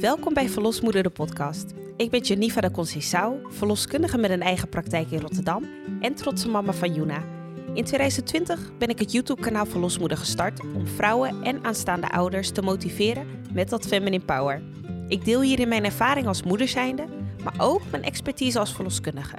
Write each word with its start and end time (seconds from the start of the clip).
Welkom 0.00 0.34
bij 0.34 0.48
Verlosmoeder 0.48 1.02
de 1.02 1.10
podcast. 1.10 1.72
Ik 1.96 2.10
ben 2.10 2.20
Janiva 2.20 2.60
de 2.60 2.70
Conceição, 2.70 3.46
verloskundige 3.48 4.18
met 4.18 4.30
een 4.30 4.42
eigen 4.42 4.68
praktijk 4.68 5.10
in 5.10 5.20
Rotterdam 5.20 5.64
en 6.00 6.14
trotse 6.14 6.48
mama 6.48 6.72
van 6.72 6.94
Juna. 6.94 7.24
In 7.74 7.84
2020 7.84 8.76
ben 8.78 8.88
ik 8.88 8.98
het 8.98 9.12
YouTube-kanaal 9.12 9.66
Verlosmoeder 9.66 10.18
gestart 10.18 10.60
om 10.60 10.86
vrouwen 10.86 11.42
en 11.42 11.64
aanstaande 11.64 12.10
ouders 12.10 12.50
te 12.50 12.62
motiveren 12.62 13.26
met 13.52 13.68
dat 13.68 13.86
feminine 13.86 14.24
power. 14.24 14.62
Ik 15.08 15.24
deel 15.24 15.40
hierin 15.40 15.68
mijn 15.68 15.84
ervaring 15.84 16.26
als 16.26 16.42
moeder 16.42 16.68
zijnde, 16.68 17.04
maar 17.44 17.54
ook 17.58 17.82
mijn 17.90 18.02
expertise 18.02 18.58
als 18.58 18.74
verloskundige. 18.74 19.36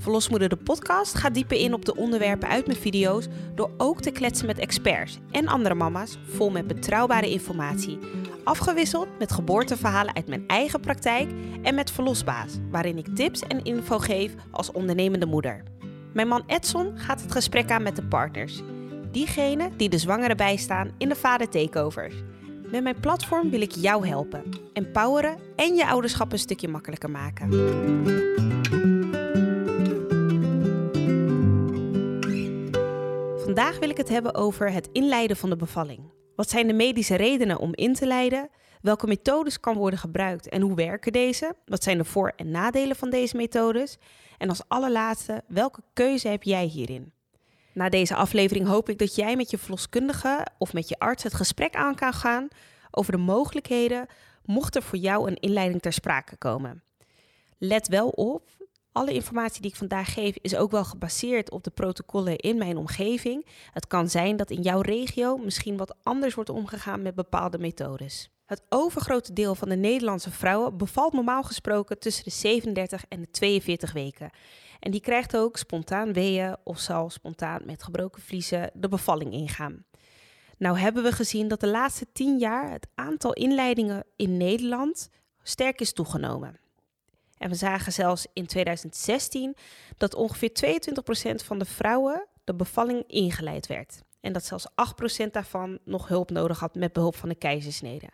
Verlosmoeder 0.00 0.48
de 0.48 0.56
podcast 0.56 1.14
gaat 1.14 1.34
dieper 1.34 1.56
in 1.56 1.74
op 1.74 1.84
de 1.84 1.96
onderwerpen 1.96 2.48
uit 2.48 2.66
mijn 2.66 2.78
video's 2.78 3.26
door 3.54 3.70
ook 3.76 4.00
te 4.00 4.10
kletsen 4.10 4.46
met 4.46 4.58
experts 4.58 5.18
en 5.30 5.48
andere 5.48 5.74
mama's 5.74 6.18
vol 6.28 6.50
met 6.50 6.66
betrouwbare 6.66 7.30
informatie. 7.30 7.98
Afgewisseld 8.44 9.08
met 9.18 9.32
geboorteverhalen 9.32 10.14
uit 10.14 10.28
mijn 10.28 10.44
eigen 10.46 10.80
praktijk 10.80 11.30
en 11.62 11.74
met 11.74 11.90
Verlosbaas, 11.90 12.52
waarin 12.70 12.98
ik 12.98 13.14
tips 13.14 13.40
en 13.42 13.62
info 13.62 13.98
geef 13.98 14.34
als 14.50 14.72
ondernemende 14.72 15.26
moeder. 15.26 15.62
Mijn 16.12 16.28
man 16.28 16.42
Edson 16.46 16.98
gaat 16.98 17.22
het 17.22 17.32
gesprek 17.32 17.70
aan 17.70 17.82
met 17.82 17.96
de 17.96 18.04
partners. 18.04 18.62
Diegenen 19.10 19.76
die 19.76 19.88
de 19.88 19.98
zwangere 19.98 20.34
bijstaan 20.34 20.90
in 20.98 21.08
de 21.08 21.16
vader 21.16 21.48
takeovers. 21.48 22.14
Met 22.70 22.82
mijn 22.82 23.00
platform 23.00 23.50
wil 23.50 23.60
ik 23.60 23.72
jou 23.72 24.06
helpen, 24.06 24.42
empoweren 24.72 25.36
en 25.56 25.74
je 25.74 25.86
ouderschap 25.86 26.32
een 26.32 26.38
stukje 26.38 26.68
makkelijker 26.68 27.10
maken. 27.10 27.48
Vandaag 33.50 33.78
wil 33.78 33.90
ik 33.90 33.96
het 33.96 34.08
hebben 34.08 34.34
over 34.34 34.72
het 34.72 34.88
inleiden 34.92 35.36
van 35.36 35.50
de 35.50 35.56
bevalling. 35.56 36.00
Wat 36.36 36.50
zijn 36.50 36.66
de 36.66 36.72
medische 36.72 37.14
redenen 37.14 37.58
om 37.58 37.74
in 37.74 37.94
te 37.94 38.06
leiden? 38.06 38.48
Welke 38.82 39.06
methodes 39.06 39.60
kan 39.60 39.76
worden 39.76 39.98
gebruikt 39.98 40.48
en 40.48 40.60
hoe 40.60 40.74
werken 40.74 41.12
deze? 41.12 41.54
Wat 41.66 41.82
zijn 41.82 41.98
de 41.98 42.04
voor- 42.04 42.32
en 42.36 42.50
nadelen 42.50 42.96
van 42.96 43.10
deze 43.10 43.36
methodes? 43.36 43.98
En 44.38 44.48
als 44.48 44.62
allerlaatste, 44.68 45.42
welke 45.48 45.82
keuze 45.92 46.28
heb 46.28 46.42
jij 46.42 46.64
hierin? 46.64 47.12
Na 47.72 47.88
deze 47.88 48.14
aflevering 48.14 48.66
hoop 48.66 48.88
ik 48.88 48.98
dat 48.98 49.14
jij 49.14 49.36
met 49.36 49.50
je 49.50 49.58
verloskundige 49.58 50.46
of 50.58 50.72
met 50.72 50.88
je 50.88 50.98
arts 50.98 51.22
het 51.22 51.34
gesprek 51.34 51.74
aan 51.74 51.94
kan 51.94 52.12
gaan 52.12 52.48
over 52.90 53.12
de 53.12 53.18
mogelijkheden 53.18 54.06
mocht 54.44 54.76
er 54.76 54.82
voor 54.82 54.98
jou 54.98 55.28
een 55.28 55.40
inleiding 55.40 55.82
ter 55.82 55.92
sprake 55.92 56.36
komen. 56.36 56.82
Let 57.58 57.88
wel 57.88 58.08
op, 58.08 58.48
alle 58.92 59.12
informatie 59.12 59.62
die 59.62 59.70
ik 59.70 59.76
vandaag 59.76 60.12
geef 60.12 60.36
is 60.40 60.56
ook 60.56 60.70
wel 60.70 60.84
gebaseerd 60.84 61.50
op 61.50 61.64
de 61.64 61.70
protocollen 61.70 62.36
in 62.36 62.58
mijn 62.58 62.76
omgeving. 62.76 63.46
Het 63.72 63.86
kan 63.86 64.08
zijn 64.08 64.36
dat 64.36 64.50
in 64.50 64.62
jouw 64.62 64.80
regio 64.80 65.36
misschien 65.36 65.76
wat 65.76 65.94
anders 66.02 66.34
wordt 66.34 66.50
omgegaan 66.50 67.02
met 67.02 67.14
bepaalde 67.14 67.58
methodes. 67.58 68.30
Het 68.46 68.62
overgrote 68.68 69.32
deel 69.32 69.54
van 69.54 69.68
de 69.68 69.76
Nederlandse 69.76 70.30
vrouwen 70.30 70.76
bevalt 70.76 71.12
normaal 71.12 71.42
gesproken 71.42 71.98
tussen 71.98 72.24
de 72.24 72.30
37 72.30 73.04
en 73.08 73.20
de 73.20 73.30
42 73.30 73.92
weken. 73.92 74.30
En 74.80 74.90
die 74.90 75.00
krijgt 75.00 75.36
ook 75.36 75.56
spontaan 75.56 76.12
weeën 76.12 76.56
of 76.64 76.78
zal 76.78 77.10
spontaan 77.10 77.62
met 77.64 77.82
gebroken 77.82 78.22
vliezen 78.22 78.70
de 78.74 78.88
bevalling 78.88 79.32
ingaan. 79.32 79.84
Nou 80.58 80.78
hebben 80.78 81.02
we 81.02 81.12
gezien 81.12 81.48
dat 81.48 81.60
de 81.60 81.68
laatste 81.68 82.06
10 82.12 82.38
jaar 82.38 82.70
het 82.70 82.86
aantal 82.94 83.32
inleidingen 83.32 84.04
in 84.16 84.36
Nederland 84.36 85.10
sterk 85.42 85.80
is 85.80 85.92
toegenomen. 85.92 86.60
En 87.40 87.48
we 87.48 87.54
zagen 87.54 87.92
zelfs 87.92 88.26
in 88.32 88.46
2016 88.46 89.56
dat 89.96 90.14
ongeveer 90.14 90.50
22% 90.50 91.44
van 91.44 91.58
de 91.58 91.64
vrouwen 91.64 92.26
de 92.44 92.54
bevalling 92.54 93.04
ingeleid 93.06 93.66
werd. 93.66 94.02
En 94.20 94.32
dat 94.32 94.44
zelfs 94.44 94.66
8% 95.26 95.30
daarvan 95.30 95.78
nog 95.84 96.08
hulp 96.08 96.30
nodig 96.30 96.58
had 96.58 96.74
met 96.74 96.92
behulp 96.92 97.16
van 97.16 97.28
de 97.28 97.34
keizersnede. 97.34 98.08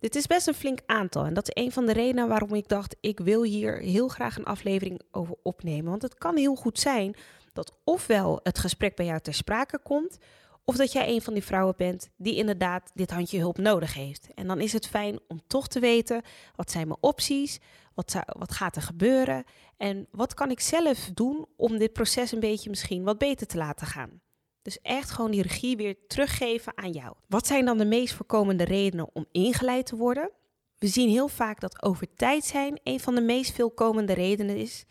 Dit 0.00 0.14
is 0.14 0.26
best 0.26 0.46
een 0.46 0.54
flink 0.54 0.78
aantal 0.86 1.24
en 1.24 1.34
dat 1.34 1.48
is 1.48 1.62
een 1.62 1.72
van 1.72 1.86
de 1.86 1.92
redenen 1.92 2.28
waarom 2.28 2.54
ik 2.54 2.68
dacht 2.68 2.96
ik 3.00 3.20
wil 3.20 3.42
hier 3.42 3.78
heel 3.78 4.08
graag 4.08 4.36
een 4.36 4.44
aflevering 4.44 5.00
over 5.10 5.34
opnemen. 5.42 5.90
Want 5.90 6.02
het 6.02 6.14
kan 6.14 6.36
heel 6.36 6.54
goed 6.54 6.78
zijn 6.78 7.16
dat 7.52 7.72
ofwel 7.84 8.40
het 8.42 8.58
gesprek 8.58 8.96
bij 8.96 9.06
jou 9.06 9.20
ter 9.20 9.34
sprake 9.34 9.78
komt, 9.78 10.18
of 10.64 10.76
dat 10.76 10.92
jij 10.92 11.08
een 11.08 11.22
van 11.22 11.34
die 11.34 11.44
vrouwen 11.44 11.74
bent 11.76 12.10
die 12.16 12.36
inderdaad 12.36 12.90
dit 12.94 13.10
handje 13.10 13.38
hulp 13.38 13.58
nodig 13.58 13.94
heeft. 13.94 14.28
En 14.34 14.46
dan 14.46 14.60
is 14.60 14.72
het 14.72 14.86
fijn 14.86 15.20
om 15.28 15.40
toch 15.46 15.68
te 15.68 15.80
weten, 15.80 16.22
wat 16.56 16.70
zijn 16.70 16.88
mijn 16.88 17.02
opties? 17.02 17.58
Wat, 17.94 18.10
zou, 18.10 18.24
wat 18.26 18.52
gaat 18.52 18.76
er 18.76 18.82
gebeuren? 18.82 19.44
En 19.76 20.06
wat 20.10 20.34
kan 20.34 20.50
ik 20.50 20.60
zelf 20.60 21.10
doen 21.14 21.46
om 21.56 21.78
dit 21.78 21.92
proces 21.92 22.32
een 22.32 22.40
beetje 22.40 22.70
misschien 22.70 23.04
wat 23.04 23.18
beter 23.18 23.46
te 23.46 23.56
laten 23.56 23.86
gaan? 23.86 24.20
Dus 24.62 24.80
echt 24.80 25.10
gewoon 25.10 25.30
die 25.30 25.42
regie 25.42 25.76
weer 25.76 25.96
teruggeven 26.06 26.72
aan 26.76 26.90
jou. 26.90 27.16
Wat 27.28 27.46
zijn 27.46 27.64
dan 27.64 27.78
de 27.78 27.84
meest 27.84 28.14
voorkomende 28.14 28.64
redenen 28.64 29.10
om 29.12 29.26
ingeleid 29.32 29.86
te 29.86 29.96
worden? 29.96 30.30
We 30.78 30.86
zien 30.86 31.08
heel 31.08 31.28
vaak 31.28 31.60
dat 31.60 31.82
over 31.82 32.14
tijd 32.14 32.44
zijn 32.44 32.80
een 32.82 33.00
van 33.00 33.14
de 33.14 33.20
meest 33.20 33.52
veelkomende 33.52 34.12
redenen 34.12 34.56
is. 34.56 34.84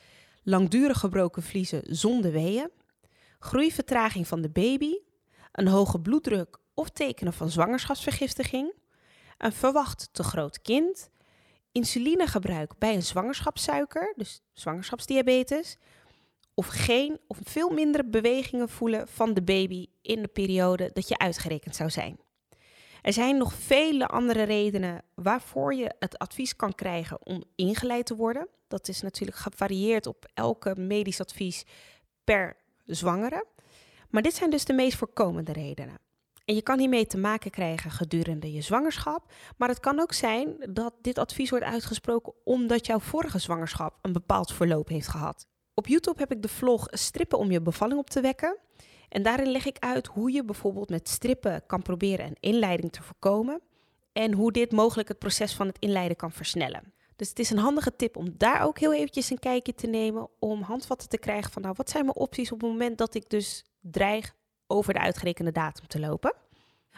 Langdurig 0.44 1.00
gebroken 1.00 1.44
vliezen 1.44 1.82
zonder 1.84 2.32
weeën. 2.32 2.70
Groeivertraging 3.40 4.28
van 4.28 4.42
de 4.42 4.50
baby. 4.50 4.94
Een 5.54 5.68
hoge 5.68 6.00
bloeddruk 6.00 6.58
of 6.74 6.90
tekenen 6.90 7.34
van 7.34 7.50
zwangerschapsvergiftiging. 7.50 8.74
Een 9.38 9.54
verwacht 9.54 10.10
te 10.12 10.24
groot 10.24 10.62
kind 10.62 11.10
insulinegebruik 11.74 12.78
bij 12.78 12.96
een 12.96 13.04
zwangerschapssuiker, 13.04 14.14
dus 14.16 14.42
zwangerschapsdiabetes, 14.54 15.78
of 16.54 16.68
geen 16.68 17.20
of 17.28 17.40
veel 17.44 17.70
minder 17.70 18.10
bewegingen 18.10 18.70
voelen 18.70 19.08
van 19.08 19.34
de 19.34 19.42
baby 19.42 19.88
in 20.02 20.22
de 20.22 20.28
periode 20.28 20.90
dat 20.94 21.08
je 21.08 21.18
uitgerekend 21.18 21.76
zou 21.76 21.90
zijn. 21.90 22.20
Er 23.02 23.14
zijn 23.14 23.38
nog 23.38 23.54
vele 23.54 24.08
andere 24.08 24.44
redenen 24.44 25.02
waarvoor 25.14 25.74
je 25.74 25.96
het 26.00 26.18
advies 26.18 26.56
kan 26.56 26.76
krijgen 26.76 27.26
om 27.26 27.44
ingeleid 27.56 28.06
te 28.06 28.16
worden. 28.16 28.48
Dat 28.68 28.88
is 28.88 29.02
natuurlijk 29.02 29.38
gevarieerd 29.38 30.08
op 30.08 30.26
elke 30.34 30.76
medisch 30.76 31.22
advies 31.22 31.66
per 32.24 32.56
zwangere. 32.86 33.46
Maar 34.14 34.22
dit 34.22 34.36
zijn 34.36 34.50
dus 34.50 34.66
de 34.66 34.74
meest 34.74 34.98
voorkomende 34.98 35.52
redenen. 35.52 35.98
En 36.46 36.56
je 36.56 36.62
kan 36.62 36.80
hiermee 36.80 37.08
te 37.08 37.18
maken 37.18 37.52
krijgen 37.52 37.92
gedurende 37.92 38.52
je 38.52 38.62
zwangerschap. 38.62 39.32
Maar 39.58 39.70
het 39.70 39.80
kan 39.80 40.00
ook 40.00 40.14
zijn 40.14 40.56
dat 40.70 40.94
dit 41.02 41.18
advies 41.18 41.50
wordt 41.50 41.66
uitgesproken 41.66 42.34
omdat 42.44 42.86
jouw 42.86 43.00
vorige 43.00 43.40
zwangerschap 43.40 43.98
een 44.02 44.14
bepaald 44.14 44.54
verloop 44.54 44.88
heeft 44.88 45.08
gehad. 45.08 45.48
Op 45.74 45.88
YouTube 45.88 46.20
heb 46.20 46.32
ik 46.32 46.42
de 46.42 46.48
vlog 46.48 46.88
Strippen 46.90 47.38
om 47.38 47.52
je 47.52 47.62
bevalling 47.62 48.00
op 48.00 48.10
te 48.10 48.22
wekken. 48.22 48.58
En 49.10 49.24
daarin 49.24 49.52
leg 49.52 49.66
ik 49.66 49.78
uit 49.80 50.08
hoe 50.08 50.32
je 50.32 50.46
bijvoorbeeld 50.46 50.90
met 50.90 51.10
strippen 51.10 51.64
kan 51.68 51.82
proberen 51.82 52.26
een 52.26 52.38
inleiding 52.40 52.92
te 52.92 53.04
voorkomen. 53.04 53.62
En 54.12 54.34
hoe 54.34 54.52
dit 54.52 54.72
mogelijk 54.72 55.08
het 55.08 55.20
proces 55.20 55.54
van 55.54 55.68
het 55.68 55.80
inleiden 55.80 56.18
kan 56.18 56.32
versnellen. 56.32 56.94
Dus 57.16 57.30
het 57.30 57.40
is 57.40 57.50
een 57.50 57.58
handige 57.58 57.96
tip 57.96 58.18
om 58.18 58.36
daar 58.38 58.62
ook 58.62 58.80
heel 58.80 58.94
eventjes 58.94 59.30
een 59.30 59.40
kijkje 59.40 59.76
te 59.76 59.88
nemen. 59.88 60.28
Om 60.40 60.62
handvatten 60.62 61.10
te 61.10 61.18
krijgen 61.18 61.52
van 61.52 61.62
nou 61.62 61.74
wat 61.78 61.90
zijn 61.90 62.06
mijn 62.06 62.18
opties 62.18 62.52
op 62.52 62.62
het 62.62 62.70
moment 62.70 62.98
dat 62.98 63.16
ik 63.16 63.30
dus 63.30 63.66
dreig 63.84 64.36
over 64.68 64.94
de 64.94 65.00
uitgerekende 65.00 65.52
datum 65.52 65.88
te 65.88 66.00
lopen. 66.00 66.34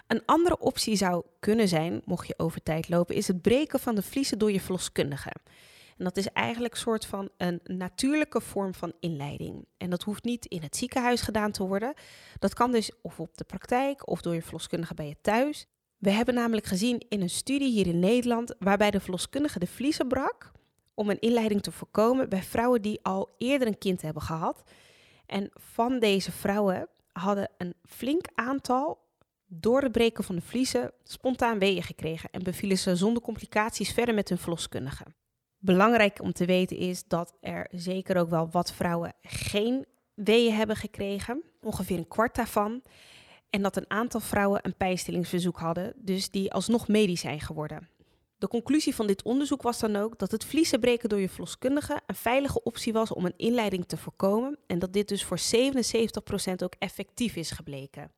Een 0.08 0.26
andere 0.26 0.60
optie 0.60 0.96
zou 0.96 1.24
kunnen 1.40 1.68
zijn, 1.68 2.02
mocht 2.06 2.28
je 2.28 2.34
over 2.38 2.64
tijd 2.64 2.90
lopen, 2.90 3.16
is 3.16 3.28
het 3.28 3.42
breken 3.42 3.80
van 3.80 3.96
de 3.96 4.02
vliezen 4.02 4.40
door 4.40 4.52
je 4.52 4.62
verloskundige. 4.62 5.32
En 5.98 6.04
dat 6.04 6.18
is 6.18 6.28
eigenlijk 6.28 6.74
een 6.74 6.80
soort 6.80 7.06
van 7.06 7.30
een 7.38 7.60
natuurlijke 7.64 8.42
vorm 8.42 8.74
van 8.74 8.94
inleiding. 9.00 9.66
En 9.78 9.90
dat 9.90 10.04
hoeft 10.04 10.24
niet 10.24 10.46
in 10.46 10.62
het 10.62 10.76
ziekenhuis 10.76 11.22
gedaan 11.22 11.52
te 11.52 11.68
worden. 11.68 11.94
Dat 12.40 12.54
kan 12.54 12.72
dus 12.72 12.92
of 13.02 13.20
op 13.20 13.38
de 13.38 13.44
praktijk 13.44 14.10
of 14.10 14.22
door 14.22 14.34
je 14.34 14.42
verloskundige 14.42 14.94
bij 14.94 15.08
je 15.08 15.16
thuis. 15.22 15.68
We 15.98 16.12
hebben 16.12 16.34
namelijk 16.34 16.66
gezien 16.66 17.06
in 17.10 17.22
een 17.22 17.30
studie 17.30 17.72
hier 17.72 17.88
in 17.88 18.00
Nederland 18.00 18.56
waarbij 18.60 18.92
de 18.92 19.00
verloskundige 19.00 19.60
de 19.60 19.68
vliezen 19.68 20.08
brak 20.08 20.52
om 20.94 21.10
een 21.10 21.20
inleiding 21.20 21.62
te 21.62 21.72
voorkomen 21.72 22.30
bij 22.30 22.44
vrouwen 22.44 22.82
die 22.82 23.00
al 23.04 23.30
eerder 23.38 23.68
een 23.68 23.78
kind 23.78 24.02
hebben 24.02 24.22
gehad. 24.22 24.64
En 25.26 25.50
van 25.54 26.00
deze 26.00 26.32
vrouwen 26.32 26.88
hadden 27.12 27.50
een 27.58 27.74
flink 27.84 28.26
aantal 28.34 29.04
door 29.48 29.82
het 29.82 29.92
breken 29.92 30.24
van 30.24 30.36
de 30.36 30.42
vliezen 30.42 30.92
spontaan 31.04 31.60
weeën 31.60 31.84
gekregen 31.84 32.30
en 32.32 32.44
bevielen 32.44 32.78
ze 32.78 32.96
zonder 32.96 33.22
complicaties 33.22 33.94
verder 33.94 34.16
met 34.16 34.30
hun 34.30 34.38
verloskundige. 34.38 35.06
Belangrijk 35.58 36.22
om 36.22 36.34
te 36.34 36.46
weten 36.46 36.78
is 36.78 37.04
dat 37.08 37.34
er 37.42 37.68
zeker 37.72 38.18
ook 38.18 38.30
wel 38.30 38.50
wat 38.52 38.74
vrouwen 38.74 39.14
geen 39.22 39.86
weeën 40.14 40.54
hebben 40.54 40.76
gekregen, 40.76 41.44
ongeveer 41.62 41.98
een 41.98 42.08
kwart 42.08 42.36
daarvan. 42.36 42.82
En 43.50 43.62
dat 43.62 43.76
een 43.76 43.90
aantal 43.90 44.20
vrouwen 44.20 44.60
een 44.64 44.76
pijnstillingsverzoek 44.76 45.58
hadden, 45.58 45.94
dus 45.96 46.32
die 46.32 46.54
alsnog 46.54 46.88
medisch 46.88 47.20
zijn 47.20 47.40
geworden. 47.40 47.90
De 48.38 48.48
conclusie 48.48 48.96
van 48.96 49.08
dit 49.08 49.24
onderzoek 49.24 49.62
was 49.62 49.80
dan 49.80 49.96
ook 49.96 50.20
dat 50.20 50.32
het 50.32 50.46
vliezen 50.46 50.80
breken 50.80 51.10
door 51.10 51.20
je 51.20 51.30
verloskundige 51.30 52.02
een 52.06 52.16
veilige 52.16 52.64
optie 52.64 52.94
was 52.94 53.14
om 53.14 53.26
een 53.26 53.38
inleiding 53.38 53.86
te 53.86 53.98
voorkomen 53.98 54.58
en 54.68 54.80
dat 54.80 54.94
dit 54.94 55.08
dus 55.08 55.24
voor 55.24 55.40
77% 55.40 56.54
ook 56.64 56.74
effectief 56.80 57.36
is 57.36 57.52
gebleken. 57.52 58.12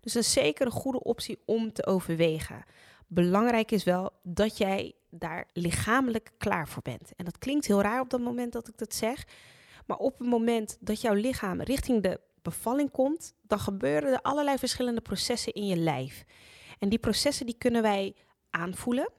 Dus 0.00 0.14
een 0.14 0.24
zeker 0.24 0.66
een 0.66 0.72
goede 0.72 1.02
optie 1.02 1.38
om 1.44 1.72
te 1.72 1.86
overwegen. 1.86 2.64
Belangrijk 3.06 3.70
is 3.70 3.84
wel 3.84 4.10
dat 4.22 4.58
jij 4.58 4.94
daar 5.10 5.48
lichamelijk 5.52 6.30
klaar 6.38 6.68
voor 6.68 6.82
bent. 6.82 7.12
En 7.16 7.24
dat 7.24 7.38
klinkt 7.38 7.66
heel 7.66 7.82
raar 7.82 8.00
op 8.00 8.10
dat 8.10 8.20
moment 8.20 8.52
dat 8.52 8.68
ik 8.68 8.78
dat 8.78 8.94
zeg. 8.94 9.26
Maar 9.86 9.96
op 9.96 10.18
het 10.18 10.28
moment 10.28 10.76
dat 10.80 11.00
jouw 11.00 11.14
lichaam 11.14 11.60
richting 11.60 12.02
de 12.02 12.20
bevalling 12.42 12.90
komt, 12.90 13.34
dan 13.42 13.58
gebeuren 13.58 14.12
er 14.12 14.22
allerlei 14.22 14.58
verschillende 14.58 15.00
processen 15.00 15.52
in 15.52 15.66
je 15.66 15.76
lijf. 15.76 16.24
En 16.78 16.88
die 16.88 16.98
processen 16.98 17.46
die 17.46 17.58
kunnen 17.58 17.82
wij 17.82 18.14
aanvoelen. 18.50 19.10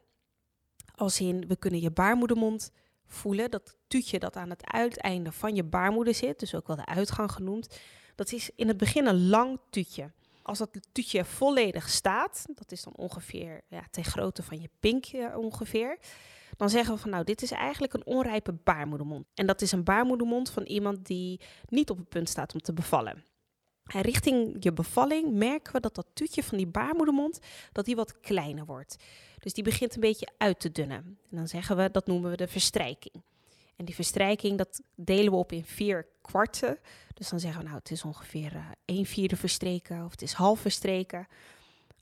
Als 1.00 1.20
in, 1.20 1.48
we 1.48 1.56
kunnen 1.56 1.80
je 1.80 1.92
baarmoedermond 1.92 2.72
voelen. 3.06 3.52
Dat 3.52 3.76
tuutje 3.88 4.20
dat 4.20 4.36
aan 4.36 4.50
het 4.50 4.72
uiteinde 4.72 5.32
van 5.32 5.56
je 5.56 5.64
baarmoeder 5.64 6.14
zit, 6.14 6.40
dus 6.40 6.56
ook 6.56 6.68
wel 6.68 6.76
de 6.76 6.86
uitgang 6.86 7.32
genoemd. 7.32 7.80
Dat 8.16 8.32
is 8.32 8.50
in 8.56 8.68
het 8.68 8.78
begin 8.78 9.06
een 9.06 9.28
lang 9.28 9.60
tuutje. 9.70 10.12
Als 10.42 10.58
dat 10.58 10.80
tuutje 10.92 11.26
volledig 11.26 11.90
staat, 11.90 12.46
dat 12.48 12.72
is 12.72 12.84
dan 12.84 12.96
ongeveer 12.96 13.62
ja, 13.68 13.84
ter 13.92 14.04
grootte 14.04 14.44
van 14.44 14.62
je 14.62 14.70
pinkje 14.80 15.38
ongeveer. 15.38 15.98
Dan 16.58 16.70
zeggen 16.70 16.94
we 16.94 17.00
van 17.00 17.10
nou, 17.10 17.24
dit 17.24 17.42
is 17.42 17.52
eigenlijk 17.52 17.94
een 17.94 18.06
onrijpe 18.06 18.54
baarmoedermond. 18.54 19.26
En 19.34 19.46
dat 19.46 19.62
is 19.62 19.72
een 19.72 19.84
baarmoedermond 19.84 20.50
van 20.50 20.64
iemand 20.64 21.06
die 21.06 21.42
niet 21.66 21.90
op 21.90 21.98
het 21.98 22.10
punt 22.10 22.30
staat 22.30 22.54
om 22.54 22.60
te 22.62 22.74
bevallen. 22.74 23.24
En 23.94 24.02
richting 24.02 24.56
je 24.60 24.74
bevalling 24.74 25.34
merken 25.34 25.74
we 25.74 25.80
dat 25.80 25.96
dat 25.96 26.06
tuutje 26.14 26.44
van 26.44 26.58
die 26.58 26.68
baarmoedermond 26.68 27.40
dat 27.72 27.86
die 27.86 27.96
wat 27.96 28.20
kleiner 28.20 28.66
wordt. 28.66 28.96
Dus 29.40 29.54
die 29.54 29.64
begint 29.64 29.96
een 29.96 30.02
beetje 30.02 30.28
uit 30.38 30.60
te 30.60 30.72
dunnen. 30.72 30.98
En 30.98 31.38
dan 31.38 31.48
zeggen 31.48 31.78
we, 31.78 31.92
dat 31.92 32.08
noemen 32.08 32.30
we 32.30 32.38
de 32.38 32.48
verstrijking. 32.48 33.24
En 33.76 33.86
die 33.86 33.96
verstrijking, 33.96 34.58
dat 34.58 34.82
delen 34.96 35.32
we 35.32 35.38
op 35.38 35.52
in 35.52 35.66
vier 35.66 36.08
kwarten. 36.22 36.80
Dus 37.14 37.30
dan 37.30 37.40
zeggen 37.40 37.60
we, 37.60 37.66
nou, 37.66 37.80
het 37.80 37.92
is 37.92 38.04
ongeveer 38.04 38.54
uh, 38.54 38.66
een 38.86 39.06
vierde 39.06 39.36
verstreken 39.36 40.06
of 40.06 40.12
het 40.12 40.22
is 40.22 40.34
half 40.34 40.60
verstreken. 40.60 41.28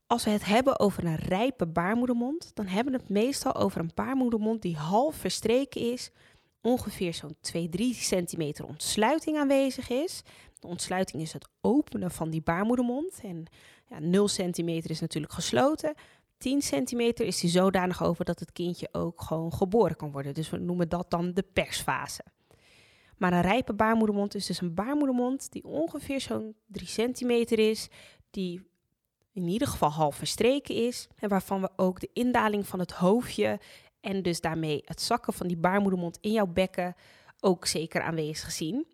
Als 0.08 0.24
we 0.24 0.30
het 0.30 0.46
hebben 0.46 0.80
over 0.80 1.06
een 1.06 1.16
rijpe 1.16 1.66
baarmoedermond, 1.66 2.52
dan 2.54 2.66
hebben 2.66 2.94
we 2.94 3.00
het 3.00 3.10
meestal 3.10 3.56
over 3.56 3.80
een 3.80 3.92
baarmoedermond 3.96 4.62
die 4.62 4.76
half 4.76 5.16
verstreken 5.16 5.82
is, 5.92 6.12
ongeveer 6.62 7.14
zo'n 7.14 7.36
2-3 7.36 7.82
centimeter 7.92 8.66
ontsluiting 8.66 9.38
aanwezig 9.38 9.90
is. 9.90 10.24
De 10.60 10.68
ontsluiting 10.68 11.22
is 11.22 11.34
het 11.34 11.48
openen 11.62 12.12
van 12.12 12.30
die 12.30 12.42
baarmoedermond 12.42 13.20
en 13.22 13.46
ja, 13.90 14.00
0 14.00 14.28
centimeter 14.28 14.90
is 14.90 15.00
natuurlijk 15.00 15.34
gesloten. 15.34 15.96
10 16.38 16.62
centimeter 16.62 17.26
is 17.26 17.40
die 17.40 17.50
zodanig 17.50 18.04
over 18.04 18.26
dat 18.26 18.40
het 18.40 18.52
kindje 18.52 18.90
ook 18.92 19.22
gewoon 19.22 19.54
geboren 19.54 19.96
kan 19.96 20.12
worden. 20.12 20.34
Dus 20.34 20.50
we 20.50 20.58
noemen 20.58 20.90
dat 20.90 21.10
dan 21.10 21.34
de 21.34 21.44
persfase. 21.54 22.24
Maar 23.18 23.34
een 23.34 23.42
rijpe 23.42 23.74
baarmoedermond 23.74 24.36
is 24.36 24.46
dus 24.46 24.62
een 24.62 24.74
baarmoedermond 24.74 25.52
die 25.52 25.64
ongeveer 25.64 26.22
zo'n 26.22 26.56
3 26.66 26.88
centimeter 26.88 27.60
is, 27.60 27.88
die 28.30 28.68
in 29.34 29.48
ieder 29.48 29.68
geval 29.68 29.90
half 29.90 30.16
verstreken 30.16 30.76
is 30.76 31.08
en 31.16 31.30
waarvan 31.30 31.62
we 31.62 31.70
ook 31.76 32.00
de 32.00 32.10
indaling 32.14 32.68
van 32.68 32.80
het 32.80 32.92
hoofdje 32.92 33.60
en 34.02 34.22
dus 34.22 34.42
daarmee 34.42 34.82
het 34.86 35.02
zakken 35.02 35.34
van 35.34 35.48
die 35.48 35.58
baarmoedermond 35.58 36.18
in 36.22 36.32
jouw 36.32 36.48
bekken 36.48 36.96
ook 37.40 37.66
zeker 37.66 38.02
aanwezig 38.02 38.52
zien. 38.52 38.86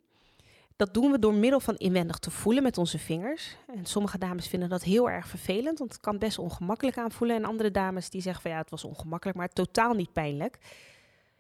Dat 0.75 0.93
doen 0.93 1.11
we 1.11 1.19
door 1.19 1.33
middel 1.33 1.59
van 1.59 1.75
inwendig 1.75 2.17
te 2.17 2.31
voelen 2.31 2.63
met 2.63 2.77
onze 2.77 2.99
vingers. 2.99 3.57
En 3.67 3.85
sommige 3.85 4.17
dames 4.17 4.47
vinden 4.47 4.69
dat 4.69 4.83
heel 4.83 5.09
erg 5.09 5.27
vervelend, 5.27 5.79
want 5.79 5.91
het 5.91 6.01
kan 6.01 6.17
best 6.17 6.37
ongemakkelijk 6.37 6.97
aanvoelen. 6.97 7.35
En 7.35 7.45
andere 7.45 7.71
dames 7.71 8.09
die 8.09 8.21
zeggen 8.21 8.41
van 8.41 8.51
ja, 8.51 8.57
het 8.57 8.69
was 8.69 8.83
ongemakkelijk, 8.83 9.37
maar 9.37 9.49
totaal 9.49 9.93
niet 9.93 10.13
pijnlijk. 10.13 10.57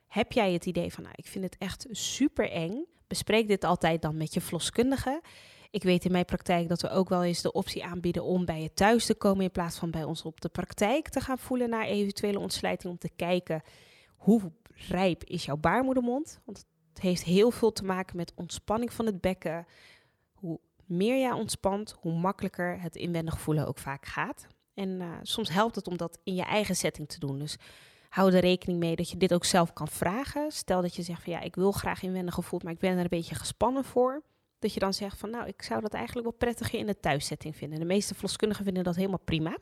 Heb 0.07 0.31
jij 0.31 0.53
het 0.53 0.65
idee 0.65 0.93
van 0.93 1.03
nou, 1.03 1.15
ik 1.17 1.27
vind 1.27 1.43
het 1.43 1.55
echt 1.57 1.87
super 1.91 2.51
eng? 2.51 2.85
Bespreek 3.07 3.47
dit 3.47 3.63
altijd 3.63 4.01
dan 4.01 4.17
met 4.17 4.33
je 4.33 4.41
verloskundige. 4.41 5.21
Ik 5.71 5.83
weet 5.83 6.05
in 6.05 6.11
mijn 6.11 6.25
praktijk 6.25 6.69
dat 6.69 6.81
we 6.81 6.89
ook 6.89 7.09
wel 7.09 7.23
eens 7.23 7.41
de 7.41 7.51
optie 7.51 7.85
aanbieden 7.85 8.23
om 8.23 8.45
bij 8.45 8.61
je 8.61 8.73
thuis 8.73 9.05
te 9.05 9.15
komen 9.15 9.43
in 9.43 9.51
plaats 9.51 9.77
van 9.77 9.91
bij 9.91 10.03
ons 10.03 10.21
op 10.21 10.41
de 10.41 10.49
praktijk 10.49 11.09
te 11.09 11.19
gaan 11.19 11.39
voelen 11.39 11.69
naar 11.69 11.85
eventuele 11.85 12.39
ontsluiting 12.39 12.93
om 12.93 12.99
te 12.99 13.09
kijken 13.15 13.61
hoe 14.15 14.51
rijp 14.87 15.23
is 15.23 15.45
jouw 15.45 15.57
baarmoedermond. 15.57 16.39
Want 16.45 16.65
het 16.93 17.01
heeft 17.01 17.23
heel 17.23 17.51
veel 17.51 17.71
te 17.71 17.83
maken 17.83 18.17
met 18.17 18.33
ontspanning 18.35 18.93
van 18.93 19.05
het 19.05 19.21
bekken. 19.21 19.65
Hoe 20.33 20.59
meer 20.85 21.19
jij 21.19 21.31
ontspant, 21.31 21.95
hoe 21.99 22.13
makkelijker 22.13 22.81
het 22.81 22.95
inwendig 22.95 23.39
voelen 23.39 23.67
ook 23.67 23.77
vaak 23.77 24.05
gaat. 24.05 24.47
En 24.73 24.89
uh, 24.89 25.11
soms 25.21 25.49
helpt 25.49 25.75
het 25.75 25.87
om 25.87 25.97
dat 25.97 26.19
in 26.23 26.35
je 26.35 26.43
eigen 26.43 26.75
setting 26.75 27.09
te 27.09 27.19
doen. 27.19 27.39
Dus 27.39 27.57
hou 28.09 28.33
er 28.33 28.39
rekening 28.39 28.79
mee 28.79 28.95
dat 28.95 29.09
je 29.09 29.17
dit 29.17 29.33
ook 29.33 29.45
zelf 29.45 29.73
kan 29.73 29.87
vragen. 29.87 30.51
Stel 30.51 30.81
dat 30.81 30.95
je 30.95 31.01
zegt 31.01 31.23
van 31.23 31.33
ja, 31.33 31.39
ik 31.39 31.55
wil 31.55 31.71
graag 31.71 32.03
inwendig 32.03 32.33
gevoel, 32.33 32.59
maar 32.63 32.73
ik 32.73 32.79
ben 32.79 32.91
er 32.91 32.99
een 32.99 33.07
beetje 33.09 33.35
gespannen 33.35 33.83
voor. 33.83 34.23
Dat 34.59 34.73
je 34.73 34.79
dan 34.79 34.93
zegt 34.93 35.17
van 35.17 35.29
nou, 35.29 35.47
ik 35.47 35.61
zou 35.61 35.81
dat 35.81 35.93
eigenlijk 35.93 36.27
wel 36.27 36.37
prettiger 36.37 36.79
in 36.79 36.85
de 36.85 36.99
thuissetting 36.99 37.55
vinden. 37.55 37.79
De 37.79 37.85
meeste 37.85 38.13
verloskundigen 38.13 38.65
vinden 38.65 38.83
dat 38.83 38.95
helemaal 38.95 39.19
prima. 39.23 39.57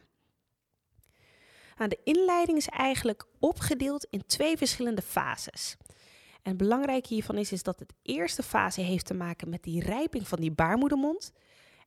Nou, 1.77 1.89
de 1.89 2.00
inleiding 2.04 2.57
is 2.57 2.68
eigenlijk 2.68 3.25
opgedeeld 3.39 4.07
in 4.10 4.25
twee 4.25 4.57
verschillende 4.57 5.01
fases. 5.01 5.77
En 6.42 6.50
het 6.50 6.58
belangrijke 6.58 7.14
hiervan 7.14 7.38
is, 7.38 7.52
is 7.52 7.64
dat 7.64 7.80
het 7.80 7.94
eerste 8.02 8.44
fase 8.44 8.82
heeft 8.82 9.06
te 9.06 9.14
maken 9.14 9.50
met 9.50 9.64
die 9.64 9.84
rijping 9.84 10.28
van 10.28 10.40
die 10.40 10.52
baarmoedermond. 10.52 11.32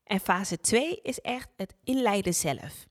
En 0.04 0.20
fase 0.20 0.60
2 0.60 1.00
is 1.02 1.20
echt 1.20 1.48
het 1.56 1.74
inleiden 1.84 2.34
zelf. 2.34 2.86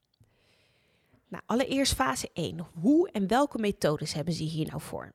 Nou, 1.27 1.44
allereerst 1.45 1.94
fase 1.94 2.30
1. 2.33 2.68
Hoe 2.74 3.12
en 3.12 3.27
welke 3.27 3.57
methodes 3.57 4.13
hebben 4.13 4.33
ze 4.33 4.44
hier 4.44 4.68
nou 4.68 4.81
voor? 4.81 5.13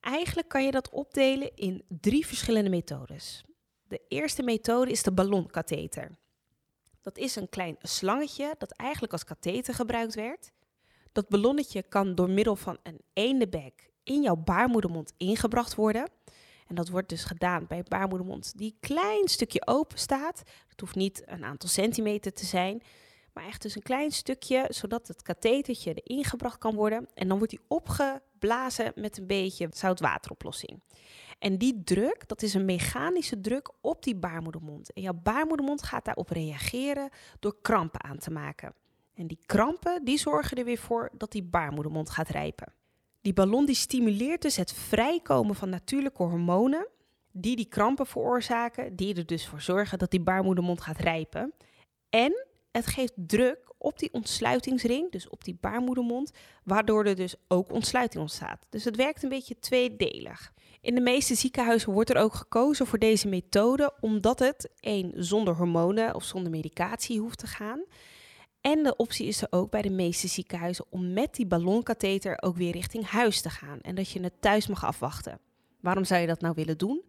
Eigenlijk 0.00 0.48
kan 0.48 0.64
je 0.64 0.70
dat 0.70 0.90
opdelen 0.90 1.56
in 1.56 1.84
drie 1.88 2.26
verschillende 2.26 2.70
methodes. 2.70 3.44
De 3.88 4.00
eerste 4.08 4.42
methode 4.42 4.90
is 4.90 5.02
de 5.02 5.12
ballonkatheter. 5.12 6.10
Dat 7.00 7.18
is 7.18 7.36
een 7.36 7.48
klein 7.48 7.76
slangetje 7.80 8.54
dat 8.58 8.72
eigenlijk 8.72 9.12
als 9.12 9.24
katheter 9.24 9.74
gebruikt 9.74 10.14
werd. 10.14 10.52
Dat 11.12 11.28
ballonnetje 11.28 11.82
kan 11.82 12.14
door 12.14 12.30
middel 12.30 12.56
van 12.56 12.78
een 12.82 13.00
eendebek 13.12 13.92
in 14.04 14.22
jouw 14.22 14.36
baarmoedermond 14.36 15.12
ingebracht 15.16 15.74
worden. 15.74 16.08
En 16.66 16.74
dat 16.74 16.88
wordt 16.88 17.08
dus 17.08 17.24
gedaan 17.24 17.66
bij 17.66 17.78
een 17.78 17.86
baarmoedermond 17.88 18.52
die 18.56 18.70
een 18.72 18.88
klein 18.88 19.28
stukje 19.28 19.66
open 19.66 19.98
staat. 19.98 20.42
Het 20.68 20.80
hoeft 20.80 20.94
niet 20.94 21.22
een 21.26 21.44
aantal 21.44 21.68
centimeter 21.68 22.32
te 22.32 22.44
zijn, 22.44 22.82
maar 23.32 23.46
echt 23.46 23.62
dus 23.62 23.76
een 23.76 23.82
klein 23.82 24.10
stukje, 24.10 24.66
zodat 24.68 25.08
het 25.08 25.22
kathetertje 25.22 25.94
erin 25.94 26.24
gebracht 26.24 26.58
kan 26.58 26.74
worden. 26.74 27.08
En 27.14 27.28
dan 27.28 27.36
wordt 27.36 27.52
die 27.52 27.64
opgeblazen 27.68 28.92
met 28.94 29.18
een 29.18 29.26
beetje 29.26 29.68
zoutwateroplossing. 29.70 30.82
En 31.38 31.58
die 31.58 31.82
druk, 31.84 32.28
dat 32.28 32.42
is 32.42 32.54
een 32.54 32.64
mechanische 32.64 33.40
druk 33.40 33.70
op 33.80 34.02
die 34.02 34.16
baarmoedermond. 34.16 34.92
En 34.92 35.02
jouw 35.02 35.20
baarmoedermond 35.22 35.82
gaat 35.82 36.04
daarop 36.04 36.28
reageren 36.28 37.08
door 37.40 37.56
krampen 37.62 38.04
aan 38.04 38.18
te 38.18 38.30
maken. 38.30 38.74
En 39.14 39.26
die 39.26 39.38
krampen, 39.46 40.04
die 40.04 40.18
zorgen 40.18 40.56
er 40.56 40.64
weer 40.64 40.78
voor 40.78 41.10
dat 41.12 41.32
die 41.32 41.42
baarmoedermond 41.42 42.10
gaat 42.10 42.28
rijpen. 42.28 42.72
Die 43.24 43.32
ballon 43.32 43.66
die 43.66 43.74
stimuleert 43.74 44.42
dus 44.42 44.56
het 44.56 44.72
vrijkomen 44.72 45.54
van 45.54 45.68
natuurlijke 45.68 46.22
hormonen 46.22 46.88
die 47.32 47.56
die 47.56 47.68
krampen 47.68 48.06
veroorzaken, 48.06 48.96
die 48.96 49.14
er 49.14 49.26
dus 49.26 49.46
voor 49.46 49.60
zorgen 49.60 49.98
dat 49.98 50.10
die 50.10 50.20
baarmoedermond 50.20 50.80
gaat 50.80 50.98
rijpen. 50.98 51.54
En 52.10 52.46
het 52.70 52.86
geeft 52.86 53.12
druk 53.16 53.72
op 53.78 53.98
die 53.98 54.12
ontsluitingsring, 54.12 55.12
dus 55.12 55.28
op 55.28 55.44
die 55.44 55.56
baarmoedermond, 55.60 56.30
waardoor 56.64 57.04
er 57.04 57.16
dus 57.16 57.34
ook 57.48 57.72
ontsluiting 57.72 58.22
ontstaat. 58.22 58.66
Dus 58.68 58.84
het 58.84 58.96
werkt 58.96 59.22
een 59.22 59.28
beetje 59.28 59.58
tweedelig. 59.58 60.52
In 60.80 60.94
de 60.94 61.00
meeste 61.00 61.34
ziekenhuizen 61.34 61.92
wordt 61.92 62.10
er 62.10 62.16
ook 62.16 62.34
gekozen 62.34 62.86
voor 62.86 62.98
deze 62.98 63.28
methode 63.28 63.92
omdat 64.00 64.38
het 64.38 64.70
één 64.80 65.12
zonder 65.14 65.54
hormonen 65.54 66.14
of 66.14 66.24
zonder 66.24 66.50
medicatie 66.50 67.20
hoeft 67.20 67.38
te 67.38 67.46
gaan. 67.46 67.84
En 68.64 68.82
de 68.82 68.96
optie 68.96 69.26
is 69.26 69.42
er 69.42 69.48
ook 69.50 69.70
bij 69.70 69.82
de 69.82 69.90
meeste 69.90 70.28
ziekenhuizen 70.28 70.84
om 70.88 71.12
met 71.12 71.34
die 71.34 71.46
ballonkatheter 71.46 72.42
ook 72.42 72.56
weer 72.56 72.72
richting 72.72 73.06
huis 73.06 73.40
te 73.40 73.50
gaan 73.50 73.80
en 73.80 73.94
dat 73.94 74.10
je 74.10 74.20
het 74.20 74.40
thuis 74.40 74.66
mag 74.66 74.84
afwachten. 74.84 75.40
Waarom 75.80 76.04
zou 76.04 76.20
je 76.20 76.26
dat 76.26 76.40
nou 76.40 76.54
willen 76.54 76.78
doen? 76.78 77.02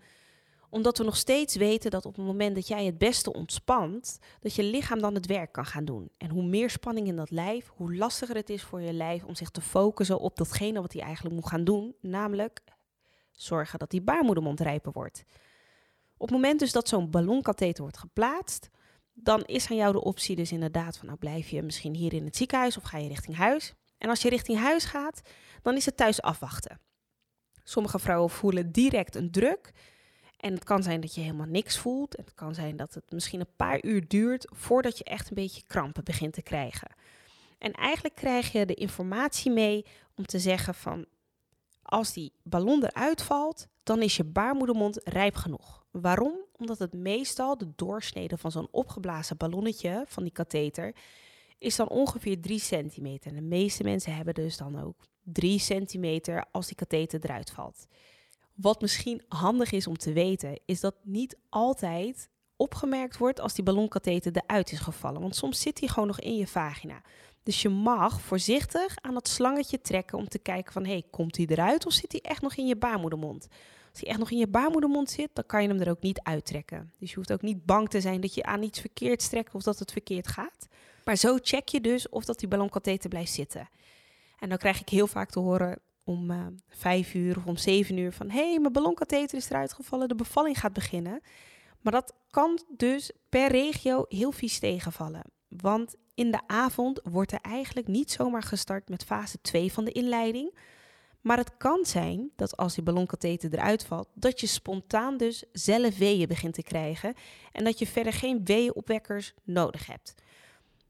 Omdat 0.69 0.97
we 0.97 1.03
nog 1.03 1.17
steeds 1.17 1.55
weten 1.55 1.91
dat 1.91 2.05
op 2.05 2.15
het 2.15 2.25
moment 2.25 2.55
dat 2.55 2.67
jij 2.67 2.85
het 2.85 2.97
beste 2.97 3.33
ontspant, 3.33 4.19
dat 4.39 4.55
je 4.55 4.63
lichaam 4.63 4.99
dan 4.99 5.13
het 5.13 5.25
werk 5.25 5.51
kan 5.51 5.65
gaan 5.65 5.85
doen. 5.85 6.09
En 6.17 6.29
hoe 6.29 6.43
meer 6.43 6.69
spanning 6.69 7.07
in 7.07 7.15
dat 7.15 7.31
lijf, 7.31 7.71
hoe 7.75 7.95
lastiger 7.95 8.35
het 8.35 8.49
is 8.49 8.63
voor 8.63 8.81
je 8.81 8.93
lijf 8.93 9.23
om 9.23 9.35
zich 9.35 9.49
te 9.49 9.61
focussen 9.61 10.19
op 10.19 10.37
datgene 10.37 10.81
wat 10.81 10.93
hij 10.93 11.01
eigenlijk 11.01 11.35
moet 11.35 11.47
gaan 11.47 11.63
doen, 11.63 11.95
namelijk 12.01 12.63
zorgen 13.31 13.79
dat 13.79 13.89
die 13.89 14.01
baarmoedermond 14.01 14.59
rijper 14.59 14.91
wordt. 14.91 15.23
Op 16.17 16.27
het 16.27 16.35
moment 16.37 16.59
dus 16.59 16.71
dat 16.71 16.87
zo'n 16.87 17.09
ballonkatheter 17.09 17.83
wordt 17.83 17.97
geplaatst, 17.97 18.69
dan 19.17 19.43
is 19.43 19.69
aan 19.69 19.77
jou 19.77 19.91
de 19.91 20.03
optie 20.03 20.35
dus 20.35 20.51
inderdaad 20.51 20.97
van 20.97 21.07
nou 21.07 21.19
blijf 21.19 21.49
je 21.49 21.61
misschien 21.61 21.95
hier 21.95 22.13
in 22.13 22.25
het 22.25 22.35
ziekenhuis 22.35 22.77
of 22.77 22.83
ga 22.83 22.97
je 22.97 23.07
richting 23.07 23.35
huis. 23.35 23.73
En 23.97 24.09
als 24.09 24.21
je 24.21 24.29
richting 24.29 24.59
huis 24.59 24.85
gaat, 24.85 25.21
dan 25.61 25.75
is 25.75 25.85
het 25.85 25.97
thuis 25.97 26.21
afwachten. 26.21 26.79
Sommige 27.63 27.99
vrouwen 27.99 28.29
voelen 28.29 28.71
direct 28.71 29.15
een 29.15 29.31
druk. 29.31 29.71
En 30.37 30.53
het 30.53 30.63
kan 30.63 30.83
zijn 30.83 31.01
dat 31.01 31.15
je 31.15 31.21
helemaal 31.21 31.45
niks 31.45 31.77
voelt. 31.77 32.17
Het 32.17 32.33
kan 32.33 32.55
zijn 32.55 32.75
dat 32.77 32.93
het 32.93 33.11
misschien 33.11 33.39
een 33.39 33.55
paar 33.55 33.83
uur 33.83 34.07
duurt 34.07 34.47
voordat 34.53 34.97
je 34.97 35.03
echt 35.03 35.29
een 35.29 35.35
beetje 35.35 35.63
krampen 35.67 36.03
begint 36.03 36.33
te 36.33 36.41
krijgen. 36.41 36.95
En 37.57 37.71
eigenlijk 37.71 38.15
krijg 38.15 38.51
je 38.51 38.65
de 38.65 38.73
informatie 38.73 39.51
mee 39.51 39.85
om 40.15 40.25
te 40.25 40.39
zeggen 40.39 40.75
van 40.75 41.05
als 41.81 42.13
die 42.13 42.33
ballon 42.43 42.83
eruit 42.83 43.21
valt, 43.21 43.67
dan 43.83 44.01
is 44.01 44.17
je 44.17 44.23
baarmoedermond 44.23 44.99
rijp 45.03 45.35
genoeg. 45.35 45.84
Waarom? 46.01 46.33
Omdat 46.57 46.79
het 46.79 46.93
meestal 46.93 47.57
de 47.57 47.71
doorsnede 47.75 48.37
van 48.37 48.51
zo'n 48.51 48.67
opgeblazen 48.71 49.37
ballonnetje 49.37 50.03
van 50.07 50.23
die 50.23 50.31
katheter 50.31 50.95
is 51.57 51.75
dan 51.75 51.89
ongeveer 51.89 52.41
3 52.41 52.59
centimeter. 52.59 53.29
En 53.29 53.35
de 53.35 53.41
meeste 53.41 53.83
mensen 53.83 54.15
hebben 54.15 54.33
dus 54.33 54.57
dan 54.57 54.81
ook 54.81 54.95
3 55.23 55.59
centimeter 55.59 56.45
als 56.51 56.67
die 56.67 56.75
katheter 56.75 57.19
eruit 57.23 57.51
valt. 57.51 57.87
Wat 58.53 58.81
misschien 58.81 59.21
handig 59.27 59.71
is 59.71 59.87
om 59.87 59.97
te 59.97 60.13
weten, 60.13 60.59
is 60.65 60.79
dat 60.79 60.95
niet 61.03 61.37
altijd 61.49 62.29
opgemerkt 62.55 63.17
wordt 63.17 63.39
als 63.39 63.53
die 63.53 63.63
ballonkatheter 63.63 64.31
eruit 64.35 64.71
is 64.71 64.79
gevallen. 64.79 65.21
Want 65.21 65.35
soms 65.35 65.61
zit 65.61 65.77
die 65.77 65.89
gewoon 65.89 66.07
nog 66.07 66.19
in 66.19 66.35
je 66.35 66.47
vagina. 66.47 67.01
Dus 67.43 67.61
je 67.61 67.69
mag 67.69 68.21
voorzichtig 68.21 68.95
aan 69.01 69.13
dat 69.13 69.27
slangetje 69.27 69.81
trekken 69.81 70.17
om 70.17 70.27
te 70.27 70.39
kijken 70.39 70.73
van, 70.73 70.85
hey, 70.85 71.03
komt 71.11 71.37
hij 71.37 71.45
eruit 71.45 71.85
of 71.85 71.93
zit 71.93 72.11
hij 72.11 72.21
echt 72.21 72.41
nog 72.41 72.55
in 72.55 72.67
je 72.67 72.75
baarmoedermond? 72.75 73.47
Als 73.95 74.03
hij 74.03 74.13
echt 74.13 74.23
nog 74.23 74.31
in 74.31 74.37
je 74.37 74.47
baarmoedermond 74.47 75.09
zit, 75.09 75.29
dan 75.33 75.45
kan 75.45 75.61
je 75.61 75.67
hem 75.67 75.79
er 75.79 75.89
ook 75.89 76.01
niet 76.01 76.19
uittrekken. 76.23 76.91
Dus 76.99 77.09
je 77.09 77.15
hoeft 77.15 77.31
ook 77.31 77.41
niet 77.41 77.65
bang 77.65 77.89
te 77.89 78.01
zijn 78.01 78.21
dat 78.21 78.33
je 78.33 78.43
aan 78.43 78.63
iets 78.63 78.79
verkeerd 78.79 79.29
trekt 79.29 79.55
of 79.55 79.63
dat 79.63 79.79
het 79.79 79.91
verkeerd 79.91 80.27
gaat. 80.27 80.67
Maar 81.03 81.15
zo 81.15 81.37
check 81.41 81.67
je 81.67 81.81
dus 81.81 82.09
of 82.09 82.25
dat 82.25 82.39
die 82.39 82.47
ballonkatheter 82.47 83.09
blijft 83.09 83.31
zitten. 83.31 83.69
En 84.39 84.49
dan 84.49 84.57
krijg 84.57 84.81
ik 84.81 84.89
heel 84.89 85.07
vaak 85.07 85.29
te 85.29 85.39
horen 85.39 85.79
om 86.03 86.31
uh, 86.31 86.45
vijf 86.67 87.13
uur 87.13 87.37
of 87.37 87.45
om 87.45 87.57
zeven 87.57 87.97
uur 87.97 88.11
van... 88.11 88.29
hé, 88.29 88.49
hey, 88.49 88.59
mijn 88.59 88.73
ballonkatheter 88.73 89.37
is 89.37 89.49
eruit 89.49 89.73
gevallen, 89.73 90.07
de 90.07 90.15
bevalling 90.15 90.59
gaat 90.59 90.73
beginnen. 90.73 91.21
Maar 91.81 91.93
dat 91.93 92.13
kan 92.29 92.59
dus 92.77 93.11
per 93.29 93.51
regio 93.51 94.05
heel 94.07 94.31
vies 94.31 94.59
tegenvallen. 94.59 95.23
Want 95.47 95.95
in 96.13 96.31
de 96.31 96.41
avond 96.47 96.99
wordt 97.03 97.31
er 97.31 97.41
eigenlijk 97.41 97.87
niet 97.87 98.11
zomaar 98.11 98.43
gestart 98.43 98.89
met 98.89 99.03
fase 99.03 99.41
2 99.41 99.71
van 99.71 99.85
de 99.85 99.91
inleiding. 99.91 100.57
Maar 101.25 101.37
het 101.37 101.57
kan 101.57 101.85
zijn 101.85 102.31
dat 102.35 102.57
als 102.57 102.73
die 102.73 102.83
ballonkatheter 102.83 103.53
eruit 103.53 103.85
valt, 103.85 104.07
dat 104.13 104.39
je 104.39 104.47
spontaan 104.47 105.17
dus 105.17 105.43
zelf 105.51 105.97
weeën 105.97 106.27
begint 106.27 106.53
te 106.53 106.63
krijgen. 106.63 107.13
En 107.51 107.63
dat 107.63 107.79
je 107.79 107.87
verder 107.87 108.13
geen 108.13 108.45
weeënopwekkers 108.45 109.33
nodig 109.43 109.87
hebt. 109.87 110.13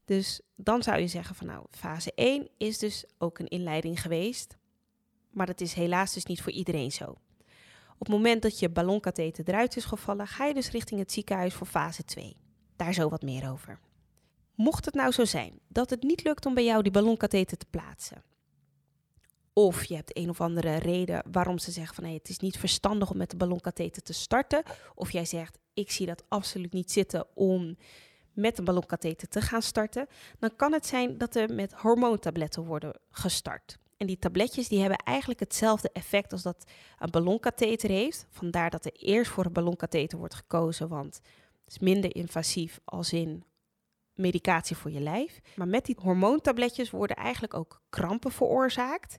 Dus 0.05 0.41
dan 0.55 0.83
zou 0.83 0.99
je 0.99 1.07
zeggen 1.07 1.35
van 1.35 1.47
nou, 1.47 1.65
fase 1.69 2.11
1 2.15 2.49
is 2.57 2.77
dus 2.77 3.05
ook 3.17 3.39
een 3.39 3.47
inleiding 3.47 4.01
geweest. 4.01 4.57
Maar 5.31 5.45
dat 5.45 5.61
is 5.61 5.73
helaas 5.73 6.13
dus 6.13 6.25
niet 6.25 6.41
voor 6.41 6.51
iedereen 6.51 6.91
zo. 6.91 7.05
Op 7.93 7.99
het 7.99 8.09
moment 8.09 8.41
dat 8.41 8.59
je 8.59 8.69
ballonkatheter 8.69 9.49
eruit 9.49 9.77
is 9.77 9.85
gevallen, 9.85 10.27
ga 10.27 10.45
je 10.45 10.53
dus 10.53 10.71
richting 10.71 10.99
het 10.99 11.11
ziekenhuis 11.11 11.53
voor 11.53 11.67
fase 11.67 12.03
2. 12.03 12.35
Daar 12.75 12.93
zo 12.93 13.09
wat 13.09 13.21
meer 13.21 13.51
over. 13.51 13.79
Mocht 14.55 14.85
het 14.85 14.93
nou 14.93 15.11
zo 15.11 15.25
zijn 15.25 15.59
dat 15.67 15.89
het 15.89 16.03
niet 16.03 16.23
lukt 16.23 16.45
om 16.45 16.53
bij 16.53 16.65
jou 16.65 16.83
die 16.83 16.91
ballonkatheter 16.91 17.57
te 17.57 17.65
plaatsen, 17.69 18.23
of 19.57 19.83
je 19.83 19.95
hebt 19.95 20.17
een 20.17 20.29
of 20.29 20.41
andere 20.41 20.75
reden 20.75 21.23
waarom 21.31 21.57
ze 21.57 21.71
zeggen 21.71 21.95
van 21.95 22.03
hey, 22.03 22.13
het 22.13 22.29
is 22.29 22.39
niet 22.39 22.57
verstandig 22.57 23.11
om 23.11 23.17
met 23.17 23.29
de 23.29 23.37
ballonkatheter 23.37 24.01
te 24.01 24.13
starten, 24.13 24.63
of 24.95 25.11
jij 25.11 25.25
zegt 25.25 25.57
ik 25.73 25.91
zie 25.91 26.05
dat 26.05 26.23
absoluut 26.27 26.73
niet 26.73 26.91
zitten 26.91 27.25
om 27.33 27.77
met 28.33 28.57
een 28.57 28.65
ballonkatheter 28.65 29.27
te 29.27 29.41
gaan 29.41 29.61
starten, 29.61 30.07
dan 30.39 30.55
kan 30.55 30.73
het 30.73 30.85
zijn 30.85 31.17
dat 31.17 31.35
er 31.35 31.53
met 31.53 31.73
hormoontabletten 31.73 32.65
worden 32.65 32.99
gestart. 33.11 33.77
En 33.97 34.07
die 34.07 34.19
tabletjes 34.19 34.67
die 34.67 34.79
hebben 34.79 34.97
eigenlijk 34.97 35.39
hetzelfde 35.39 35.89
effect 35.93 36.31
als 36.31 36.41
dat 36.41 36.65
een 36.99 37.11
ballonkatheter 37.11 37.89
heeft. 37.89 38.25
Vandaar 38.29 38.69
dat 38.69 38.85
er 38.85 38.91
eerst 38.91 39.31
voor 39.31 39.45
een 39.45 39.53
ballonkatheter 39.53 40.17
wordt 40.17 40.35
gekozen, 40.35 40.87
want 40.87 41.15
het 41.65 41.73
is 41.73 41.79
minder 41.79 42.15
invasief 42.15 42.79
als 42.85 43.13
in 43.13 43.43
medicatie 44.13 44.75
voor 44.75 44.91
je 44.91 44.99
lijf. 44.99 45.39
Maar 45.55 45.67
met 45.67 45.85
die 45.85 45.97
hormoontabletjes 45.99 46.89
worden 46.89 47.15
eigenlijk 47.15 47.53
ook 47.53 47.81
krampen 47.89 48.31
veroorzaakt. 48.31 49.17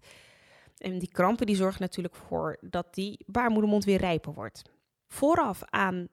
En 0.79 0.99
die 0.99 1.09
krampen 1.09 1.47
die 1.47 1.57
zorgen 1.57 1.81
natuurlijk 1.81 2.15
voor 2.15 2.57
dat 2.61 2.95
die 2.95 3.25
baarmoedermond 3.27 3.85
weer 3.85 3.99
rijper 3.99 4.33
wordt. 4.33 4.63
Vooraf 5.07 5.63
aan 5.65 6.09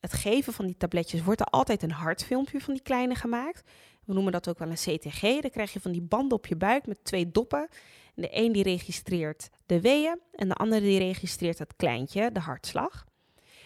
het 0.00 0.12
geven 0.12 0.52
van 0.52 0.66
die 0.66 0.76
tabletjes 0.76 1.22
wordt 1.22 1.40
er 1.40 1.46
altijd 1.46 1.82
een 1.82 1.90
hartfilmpje 1.90 2.60
van 2.60 2.74
die 2.74 2.82
kleine 2.82 3.14
gemaakt. 3.14 3.70
We 4.04 4.12
noemen 4.12 4.32
dat 4.32 4.48
ook 4.48 4.58
wel 4.58 4.70
een 4.70 4.74
CTG. 4.74 5.20
Dan 5.20 5.50
krijg 5.50 5.72
je 5.72 5.80
van 5.80 5.92
die 5.92 6.02
banden 6.02 6.38
op 6.38 6.46
je 6.46 6.56
buik 6.56 6.86
met 6.86 7.04
twee 7.04 7.30
doppen. 7.30 7.68
de 8.14 8.28
een 8.30 8.52
die 8.52 8.62
registreert 8.62 9.48
de 9.66 9.80
weeën 9.80 10.20
en 10.32 10.48
de 10.48 10.54
andere 10.54 10.80
die 10.80 10.98
registreert 10.98 11.58
het 11.58 11.76
kleintje, 11.76 12.32
de 12.32 12.40
hartslag. 12.40 13.04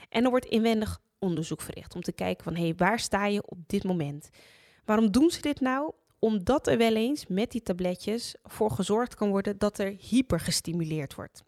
En 0.09 0.25
er 0.25 0.31
wordt 0.31 0.47
inwendig 0.47 1.01
onderzoek 1.19 1.61
verricht 1.61 1.95
om 1.95 2.01
te 2.01 2.13
kijken 2.13 2.45
van 2.45 2.55
hé, 2.55 2.63
hey, 2.63 2.75
waar 2.77 2.99
sta 2.99 3.27
je 3.27 3.47
op 3.47 3.59
dit 3.67 3.85
moment? 3.85 4.29
Waarom 4.85 5.11
doen 5.11 5.31
ze 5.31 5.41
dit 5.41 5.61
nou? 5.61 5.93
Omdat 6.19 6.67
er 6.67 6.79
wel 6.79 6.95
eens 6.95 7.27
met 7.27 7.51
die 7.51 7.63
tabletjes 7.63 8.35
voor 8.43 8.71
gezorgd 8.71 9.15
kan 9.15 9.31
worden 9.31 9.59
dat 9.59 9.79
er 9.79 9.95
hypergestimuleerd 9.99 11.15
wordt. 11.15 11.45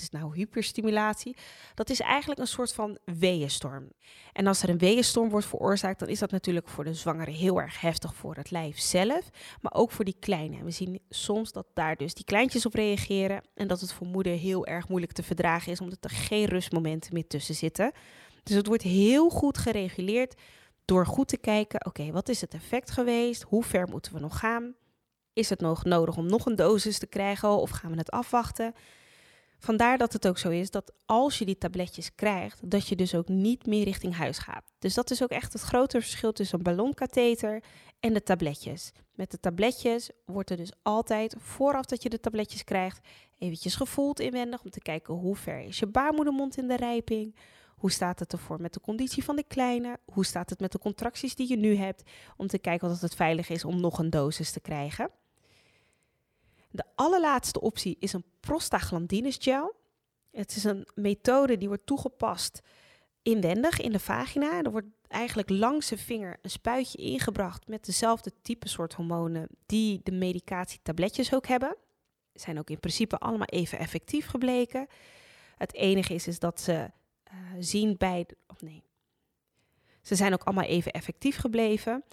is 0.00 0.20
nou 0.20 0.36
hyperstimulatie? 0.36 1.36
Dat 1.74 1.90
is 1.90 2.00
eigenlijk 2.00 2.40
een 2.40 2.46
soort 2.46 2.72
van 2.72 2.98
weeënstorm. 3.04 3.92
En 4.32 4.46
als 4.46 4.62
er 4.62 4.68
een 4.68 4.78
weeënstorm 4.78 5.28
wordt 5.28 5.46
veroorzaakt, 5.46 5.98
dan 5.98 6.08
is 6.08 6.18
dat 6.18 6.30
natuurlijk 6.30 6.68
voor 6.68 6.84
de 6.84 6.94
zwangere 6.94 7.30
heel 7.30 7.60
erg 7.60 7.80
heftig 7.80 8.14
voor 8.14 8.34
het 8.34 8.50
lijf 8.50 8.78
zelf, 8.78 9.30
maar 9.60 9.74
ook 9.74 9.90
voor 9.90 10.04
die 10.04 10.16
kleine. 10.20 10.56
En 10.56 10.64
we 10.64 10.70
zien 10.70 11.00
soms 11.08 11.52
dat 11.52 11.66
daar 11.74 11.96
dus 11.96 12.14
die 12.14 12.24
kleintjes 12.24 12.66
op 12.66 12.74
reageren 12.74 13.42
en 13.54 13.68
dat 13.68 13.80
het 13.80 13.92
voor 13.92 14.06
moeder 14.06 14.32
heel 14.32 14.66
erg 14.66 14.88
moeilijk 14.88 15.12
te 15.12 15.22
verdragen 15.22 15.72
is, 15.72 15.80
omdat 15.80 16.04
er 16.04 16.10
geen 16.10 16.44
rustmomenten 16.44 17.14
meer 17.14 17.26
tussen 17.26 17.54
zitten. 17.54 17.92
Dus 18.42 18.56
het 18.56 18.66
wordt 18.66 18.82
heel 18.82 19.30
goed 19.30 19.58
gereguleerd 19.58 20.34
door 20.84 21.06
goed 21.06 21.28
te 21.28 21.38
kijken, 21.38 21.86
oké, 21.86 22.10
wat 22.10 22.28
is 22.28 22.40
het 22.40 22.54
effect 22.54 22.90
geweest? 22.90 23.42
Hoe 23.42 23.64
ver 23.64 23.88
moeten 23.88 24.12
we 24.12 24.20
nog 24.20 24.38
gaan? 24.38 24.74
Is 25.32 25.50
het 25.50 25.60
nog 25.60 25.84
nodig 25.84 26.16
om 26.16 26.26
nog 26.26 26.46
een 26.46 26.56
dosis 26.56 26.98
te 26.98 27.06
krijgen 27.06 27.48
of 27.48 27.70
gaan 27.70 27.90
we 27.90 27.96
het 27.96 28.10
afwachten? 28.10 28.74
Vandaar 29.58 29.98
dat 29.98 30.12
het 30.12 30.28
ook 30.28 30.38
zo 30.38 30.48
is 30.48 30.70
dat 30.70 30.92
als 31.04 31.38
je 31.38 31.44
die 31.44 31.58
tabletjes 31.58 32.14
krijgt, 32.14 32.70
dat 32.70 32.88
je 32.88 32.96
dus 32.96 33.14
ook 33.14 33.28
niet 33.28 33.66
meer 33.66 33.84
richting 33.84 34.16
huis 34.16 34.38
gaat. 34.38 34.72
Dus 34.78 34.94
dat 34.94 35.10
is 35.10 35.22
ook 35.22 35.30
echt 35.30 35.52
het 35.52 35.62
grote 35.62 36.00
verschil 36.00 36.32
tussen 36.32 36.58
een 36.58 36.64
ballonkatheter 36.64 37.62
en 38.00 38.12
de 38.12 38.22
tabletjes. 38.22 38.92
Met 39.14 39.30
de 39.30 39.40
tabletjes 39.40 40.10
wordt 40.24 40.50
er 40.50 40.56
dus 40.56 40.72
altijd, 40.82 41.34
vooraf 41.38 41.84
dat 41.84 42.02
je 42.02 42.08
de 42.08 42.20
tabletjes 42.20 42.64
krijgt, 42.64 43.08
eventjes 43.38 43.74
gevoeld 43.74 44.20
inwendig 44.20 44.62
om 44.62 44.70
te 44.70 44.80
kijken 44.80 45.14
hoe 45.14 45.36
ver 45.36 45.60
is 45.60 45.78
je 45.78 45.86
baarmoedermond 45.86 46.56
in 46.56 46.68
de 46.68 46.76
rijping. 46.76 47.34
Hoe 47.80 47.90
staat 47.90 48.18
het 48.18 48.32
ervoor 48.32 48.60
met 48.60 48.72
de 48.72 48.80
conditie 48.80 49.24
van 49.24 49.36
de 49.36 49.44
kleine? 49.48 49.98
Hoe 50.12 50.24
staat 50.24 50.50
het 50.50 50.60
met 50.60 50.72
de 50.72 50.78
contracties 50.78 51.34
die 51.34 51.48
je 51.48 51.56
nu 51.56 51.76
hebt? 51.76 52.02
Om 52.36 52.46
te 52.46 52.58
kijken 52.58 52.90
of 52.90 53.00
het 53.00 53.14
veilig 53.14 53.48
is 53.48 53.64
om 53.64 53.80
nog 53.80 53.98
een 53.98 54.10
dosis 54.10 54.50
te 54.50 54.60
krijgen. 54.60 55.10
De 56.70 56.84
allerlaatste 56.94 57.60
optie 57.60 57.96
is 58.00 58.12
een 58.12 58.24
prostaglandinus 58.40 59.36
gel. 59.40 59.74
Het 60.30 60.56
is 60.56 60.64
een 60.64 60.88
methode 60.94 61.56
die 61.58 61.68
wordt 61.68 61.86
toegepast 61.86 62.60
inwendig 63.22 63.80
in 63.80 63.92
de 63.92 64.00
vagina. 64.00 64.62
Er 64.62 64.70
wordt 64.70 64.88
eigenlijk 65.08 65.50
langs 65.50 65.88
de 65.88 65.98
vinger 65.98 66.36
een 66.42 66.50
spuitje 66.50 66.98
ingebracht 66.98 67.68
met 67.68 67.84
dezelfde 67.84 68.32
type 68.42 68.68
soort 68.68 68.94
hormonen 68.94 69.48
die 69.66 70.00
de 70.02 70.12
medicatietabletjes 70.12 71.34
ook 71.34 71.46
hebben. 71.46 71.76
Zijn 72.34 72.58
ook 72.58 72.70
in 72.70 72.80
principe 72.80 73.18
allemaal 73.18 73.46
even 73.46 73.78
effectief 73.78 74.26
gebleken. 74.26 74.86
Het 75.56 75.74
enige 75.74 76.14
is, 76.14 76.26
is 76.26 76.38
dat 76.38 76.60
ze 76.60 76.90
uh, 77.32 77.36
zien 77.58 77.96
bij. 77.96 78.26
Of 78.46 78.62
nee. 78.62 78.82
Ze 80.02 80.14
zijn 80.14 80.32
ook 80.32 80.42
allemaal 80.42 80.64
even 80.64 80.92
effectief 80.92 81.36
gebleven. 81.36 82.04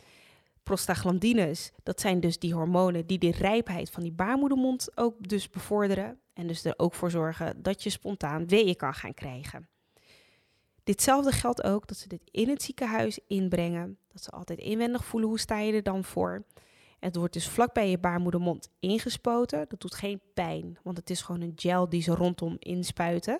Prostaglandines, 0.63 1.71
dat 1.83 2.01
zijn 2.01 2.19
dus 2.19 2.39
die 2.39 2.53
hormonen 2.53 3.07
die 3.07 3.17
de 3.17 3.31
rijpheid 3.31 3.89
van 3.89 4.03
die 4.03 4.11
baarmoedermond 4.11 4.97
ook 4.97 5.27
dus 5.27 5.49
bevorderen. 5.49 6.19
En 6.33 6.47
dus 6.47 6.65
er 6.65 6.73
ook 6.77 6.93
voor 6.93 7.11
zorgen 7.11 7.63
dat 7.63 7.83
je 7.83 7.89
spontaan 7.89 8.47
weeën 8.47 8.75
kan 8.75 8.93
gaan 8.93 9.13
krijgen. 9.13 9.67
Ditzelfde 10.83 11.31
geldt 11.31 11.63
ook 11.63 11.87
dat 11.87 11.97
ze 11.97 12.07
dit 12.07 12.21
in 12.31 12.49
het 12.49 12.61
ziekenhuis 12.61 13.19
inbrengen. 13.27 13.97
Dat 14.07 14.23
ze 14.23 14.29
altijd 14.29 14.59
inwendig 14.59 15.05
voelen 15.05 15.29
hoe 15.29 15.39
sta 15.39 15.59
je 15.59 15.73
er 15.73 15.83
dan 15.83 16.03
voor. 16.03 16.45
Het 16.99 17.15
wordt 17.15 17.33
dus 17.33 17.49
vlak 17.49 17.73
bij 17.73 17.89
je 17.89 17.97
baarmoedermond 17.97 18.69
ingespoten. 18.79 19.65
Dat 19.69 19.79
doet 19.79 19.95
geen 19.95 20.21
pijn, 20.33 20.77
want 20.83 20.97
het 20.97 21.09
is 21.09 21.21
gewoon 21.21 21.41
een 21.41 21.53
gel 21.55 21.89
die 21.89 22.01
ze 22.01 22.11
rondom 22.11 22.55
inspuiten. 22.59 23.39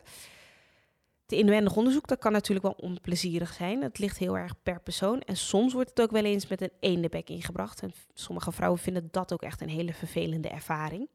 De 1.28 1.36
inwendig 1.36 1.76
onderzoek, 1.76 2.08
dat 2.08 2.20
kan 2.20 2.32
natuurlijk 2.32 2.66
wel 2.66 2.90
onplezierig 2.90 3.54
zijn. 3.54 3.82
Het 3.82 4.00
ligt 4.00 4.18
heel 4.18 4.38
erg 4.38 4.54
per 4.64 4.82
persoon. 4.82 5.22
En 5.22 5.38
soms 5.38 5.74
wordt 5.74 5.90
het 5.90 6.02
ook 6.02 6.12
wel 6.12 6.24
eens 6.24 6.48
met 6.48 6.62
een 6.62 6.72
eendebek 6.80 7.30
ingebracht. 7.30 7.82
En 7.82 7.92
sommige 8.14 8.52
vrouwen 8.52 8.80
vinden 8.80 9.08
dat 9.12 9.34
ook 9.34 9.42
echt 9.42 9.62
een 9.62 9.70
hele 9.70 9.94
vervelende 9.94 10.50
ervaring. 10.50 11.10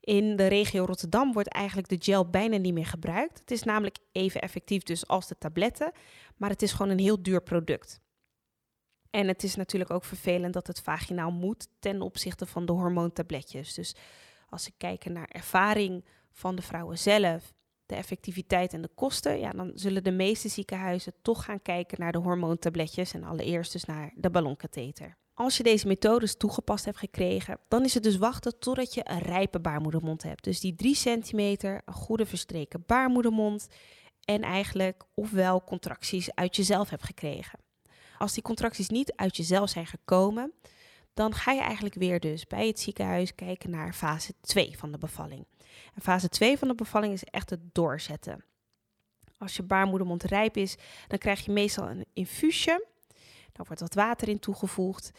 In 0.00 0.36
de 0.36 0.46
regio 0.46 0.84
Rotterdam 0.84 1.32
wordt 1.32 1.48
eigenlijk 1.48 1.88
de 1.88 1.96
gel 1.98 2.30
bijna 2.30 2.56
niet 2.56 2.74
meer 2.74 2.86
gebruikt. 2.86 3.38
Het 3.38 3.50
is 3.50 3.62
namelijk 3.62 3.98
even 4.12 4.40
effectief 4.40 4.82
dus 4.82 5.06
als 5.06 5.28
de 5.28 5.38
tabletten, 5.38 5.92
maar 6.36 6.50
het 6.50 6.62
is 6.62 6.72
gewoon 6.72 6.92
een 6.92 6.98
heel 6.98 7.22
duur 7.22 7.42
product. 7.42 8.00
En 9.10 9.28
het 9.28 9.42
is 9.42 9.54
natuurlijk 9.54 9.90
ook 9.90 10.04
vervelend 10.04 10.54
dat 10.54 10.66
het 10.66 10.80
vaginaal 10.80 11.30
moet 11.30 11.68
ten 11.78 12.00
opzichte 12.02 12.46
van 12.46 12.66
de 12.66 12.72
hormoontabletjes. 12.72 13.74
Dus 13.74 13.96
als 14.48 14.66
ik 14.66 14.74
kijk 14.76 15.04
naar 15.04 15.28
ervaring 15.28 16.04
van 16.32 16.56
de 16.56 16.62
vrouwen 16.62 16.98
zelf 16.98 17.52
de 17.88 17.94
effectiviteit 17.94 18.72
en 18.72 18.82
de 18.82 18.90
kosten, 18.94 19.38
ja, 19.38 19.50
dan 19.50 19.70
zullen 19.74 20.04
de 20.04 20.10
meeste 20.10 20.48
ziekenhuizen 20.48 21.12
toch 21.22 21.44
gaan 21.44 21.62
kijken 21.62 22.00
naar 22.00 22.12
de 22.12 22.18
hormoontabletjes 22.18 23.14
en 23.14 23.24
allereerst 23.24 23.72
dus 23.72 23.84
naar 23.84 24.12
de 24.16 24.30
ballonkatheter. 24.30 25.16
Als 25.34 25.56
je 25.56 25.62
deze 25.62 25.86
methodes 25.86 26.36
toegepast 26.36 26.84
hebt 26.84 26.98
gekregen, 26.98 27.58
dan 27.68 27.84
is 27.84 27.94
het 27.94 28.02
dus 28.02 28.16
wachten 28.16 28.58
totdat 28.58 28.94
je 28.94 29.00
een 29.04 29.18
rijpe 29.18 29.60
baarmoedermond 29.60 30.22
hebt. 30.22 30.44
Dus 30.44 30.60
die 30.60 30.74
3 30.74 30.94
centimeter, 30.94 31.82
een 31.84 31.94
goede 31.94 32.26
verstreken 32.26 32.82
baarmoedermond 32.86 33.68
en 34.24 34.42
eigenlijk 34.42 35.04
ofwel 35.14 35.64
contracties 35.64 36.34
uit 36.34 36.56
jezelf 36.56 36.90
hebt 36.90 37.04
gekregen. 37.04 37.58
Als 38.18 38.32
die 38.32 38.42
contracties 38.42 38.88
niet 38.88 39.12
uit 39.16 39.36
jezelf 39.36 39.68
zijn 39.68 39.86
gekomen, 39.86 40.52
dan 41.14 41.34
ga 41.34 41.52
je 41.52 41.60
eigenlijk 41.60 41.94
weer 41.94 42.20
dus 42.20 42.46
bij 42.46 42.66
het 42.66 42.80
ziekenhuis 42.80 43.34
kijken 43.34 43.70
naar 43.70 43.92
fase 43.92 44.32
2 44.40 44.78
van 44.78 44.92
de 44.92 44.98
bevalling. 44.98 45.46
En 45.94 46.02
fase 46.02 46.28
2 46.28 46.58
van 46.58 46.68
de 46.68 46.74
bevalling 46.74 47.12
is 47.12 47.24
echt 47.24 47.50
het 47.50 47.60
doorzetten. 47.74 48.44
Als 49.38 49.56
je 49.56 49.62
baarmoedermond 49.62 50.22
rijp 50.22 50.56
is, 50.56 50.76
dan 51.06 51.18
krijg 51.18 51.44
je 51.44 51.52
meestal 51.52 51.88
een 51.88 52.06
infuusje. 52.12 52.86
Daar 53.52 53.66
wordt 53.66 53.80
wat 53.80 53.94
water 53.94 54.28
in 54.28 54.38
toegevoegd. 54.38 55.10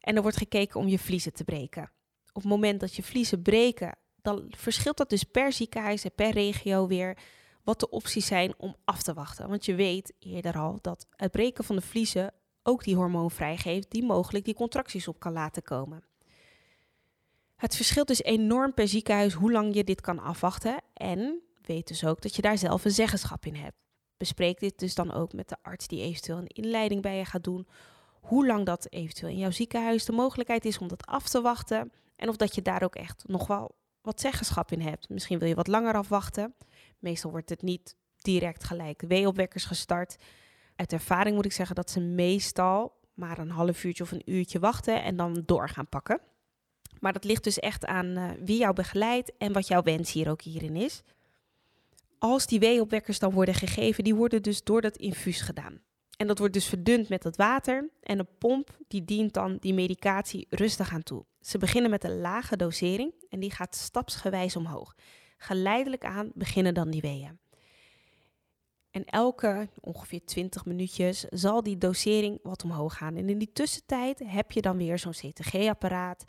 En 0.00 0.16
er 0.16 0.22
wordt 0.22 0.36
gekeken 0.36 0.80
om 0.80 0.88
je 0.88 0.98
vliezen 0.98 1.32
te 1.32 1.44
breken. 1.44 1.90
Op 2.32 2.42
het 2.42 2.50
moment 2.50 2.80
dat 2.80 2.94
je 2.94 3.02
vliezen 3.02 3.42
breken, 3.42 3.98
dan 4.22 4.44
verschilt 4.56 4.96
dat 4.96 5.10
dus 5.10 5.22
per 5.22 5.52
ziekenhuis 5.52 6.04
en 6.04 6.14
per 6.14 6.30
regio 6.30 6.86
weer 6.86 7.18
wat 7.64 7.80
de 7.80 7.90
opties 7.90 8.26
zijn 8.26 8.54
om 8.58 8.76
af 8.84 9.02
te 9.02 9.14
wachten. 9.14 9.48
Want 9.48 9.64
je 9.64 9.74
weet 9.74 10.12
eerder 10.18 10.58
al 10.58 10.78
dat 10.80 11.06
het 11.10 11.30
breken 11.30 11.64
van 11.64 11.76
de 11.76 11.82
vliezen 11.82 12.34
ook 12.62 12.84
die 12.84 12.96
hormoon 12.96 13.30
vrijgeeft 13.30 13.90
die 13.90 14.04
mogelijk 14.04 14.44
die 14.44 14.54
contracties 14.54 15.08
op 15.08 15.20
kan 15.20 15.32
laten 15.32 15.62
komen. 15.62 16.04
Het 17.56 17.76
verschilt 17.76 18.08
dus 18.08 18.22
enorm 18.22 18.74
per 18.74 18.88
ziekenhuis 18.88 19.32
hoe 19.32 19.52
lang 19.52 19.74
je 19.74 19.84
dit 19.84 20.00
kan 20.00 20.18
afwachten 20.18 20.82
en 20.92 21.42
weet 21.62 21.88
dus 21.88 22.04
ook 22.04 22.20
dat 22.22 22.36
je 22.36 22.42
daar 22.42 22.58
zelf 22.58 22.84
een 22.84 22.90
zeggenschap 22.90 23.46
in 23.46 23.54
hebt. 23.54 23.76
Bespreek 24.16 24.60
dit 24.60 24.78
dus 24.78 24.94
dan 24.94 25.12
ook 25.12 25.32
met 25.32 25.48
de 25.48 25.56
arts 25.62 25.86
die 25.86 26.02
eventueel 26.02 26.38
een 26.38 26.46
inleiding 26.46 27.02
bij 27.02 27.16
je 27.16 27.24
gaat 27.24 27.44
doen. 27.44 27.66
Hoe 28.20 28.46
lang 28.46 28.66
dat 28.66 28.92
eventueel 28.92 29.30
in 29.30 29.38
jouw 29.38 29.50
ziekenhuis 29.50 30.04
de 30.04 30.12
mogelijkheid 30.12 30.64
is 30.64 30.78
om 30.78 30.88
dat 30.88 31.06
af 31.06 31.28
te 31.28 31.40
wachten. 31.40 31.92
En 32.16 32.28
of 32.28 32.36
dat 32.36 32.54
je 32.54 32.62
daar 32.62 32.82
ook 32.82 32.94
echt 32.94 33.24
nog 33.26 33.46
wel 33.46 33.76
wat 34.00 34.20
zeggenschap 34.20 34.72
in 34.72 34.80
hebt. 34.80 35.08
Misschien 35.08 35.38
wil 35.38 35.48
je 35.48 35.54
wat 35.54 35.66
langer 35.66 35.94
afwachten. 35.94 36.54
Meestal 36.98 37.30
wordt 37.30 37.50
het 37.50 37.62
niet 37.62 37.96
direct 38.16 38.64
gelijk 38.64 39.02
weeopwekkers 39.08 39.64
gestart. 39.64 40.16
Uit 40.76 40.92
ervaring 40.92 41.36
moet 41.36 41.44
ik 41.44 41.52
zeggen 41.52 41.76
dat 41.76 41.90
ze 41.90 42.00
meestal 42.00 43.00
maar 43.14 43.38
een 43.38 43.50
half 43.50 43.84
uurtje 43.84 44.02
of 44.02 44.12
een 44.12 44.30
uurtje 44.30 44.58
wachten 44.58 45.02
en 45.02 45.16
dan 45.16 45.42
door 45.46 45.68
gaan 45.68 45.88
pakken. 45.88 46.20
Maar 47.00 47.12
dat 47.12 47.24
ligt 47.24 47.44
dus 47.44 47.58
echt 47.58 47.86
aan 47.86 48.06
uh, 48.06 48.30
wie 48.44 48.58
jou 48.58 48.74
begeleidt 48.74 49.32
en 49.38 49.52
wat 49.52 49.68
jouw 49.68 49.82
wens 49.82 50.12
hier 50.12 50.30
ook 50.30 50.42
hierin 50.42 50.76
is. 50.76 51.02
Als 52.18 52.46
die 52.46 52.58
weeopwekkers 52.58 53.18
dan 53.18 53.32
worden 53.32 53.54
gegeven, 53.54 54.04
die 54.04 54.14
worden 54.14 54.42
dus 54.42 54.62
door 54.62 54.80
dat 54.80 54.96
infuus 54.96 55.40
gedaan. 55.40 55.80
En 56.16 56.26
dat 56.26 56.38
wordt 56.38 56.54
dus 56.54 56.66
verdund 56.66 57.08
met 57.08 57.22
dat 57.22 57.36
water 57.36 57.90
en 58.02 58.18
een 58.18 58.28
pomp 58.38 58.78
die 58.88 59.04
dient 59.04 59.34
dan 59.34 59.56
die 59.60 59.74
medicatie 59.74 60.46
rustig 60.50 60.92
aan 60.92 61.02
toe. 61.02 61.24
Ze 61.40 61.58
beginnen 61.58 61.90
met 61.90 62.04
een 62.04 62.20
lage 62.20 62.56
dosering 62.56 63.12
en 63.28 63.40
die 63.40 63.50
gaat 63.50 63.76
stapsgewijs 63.76 64.56
omhoog. 64.56 64.94
Geleidelijk 65.38 66.04
aan 66.04 66.30
beginnen 66.34 66.74
dan 66.74 66.90
die 66.90 67.00
weeën. 67.00 67.38
En 68.90 69.04
elke 69.04 69.68
ongeveer 69.80 70.24
20 70.24 70.64
minuutjes 70.64 71.24
zal 71.30 71.62
die 71.62 71.78
dosering 71.78 72.38
wat 72.42 72.64
omhoog 72.64 72.96
gaan. 72.96 73.16
En 73.16 73.28
in 73.28 73.38
die 73.38 73.52
tussentijd 73.52 74.22
heb 74.24 74.52
je 74.52 74.60
dan 74.60 74.76
weer 74.76 74.98
zo'n 74.98 75.12
CTG-apparaat 75.12 76.24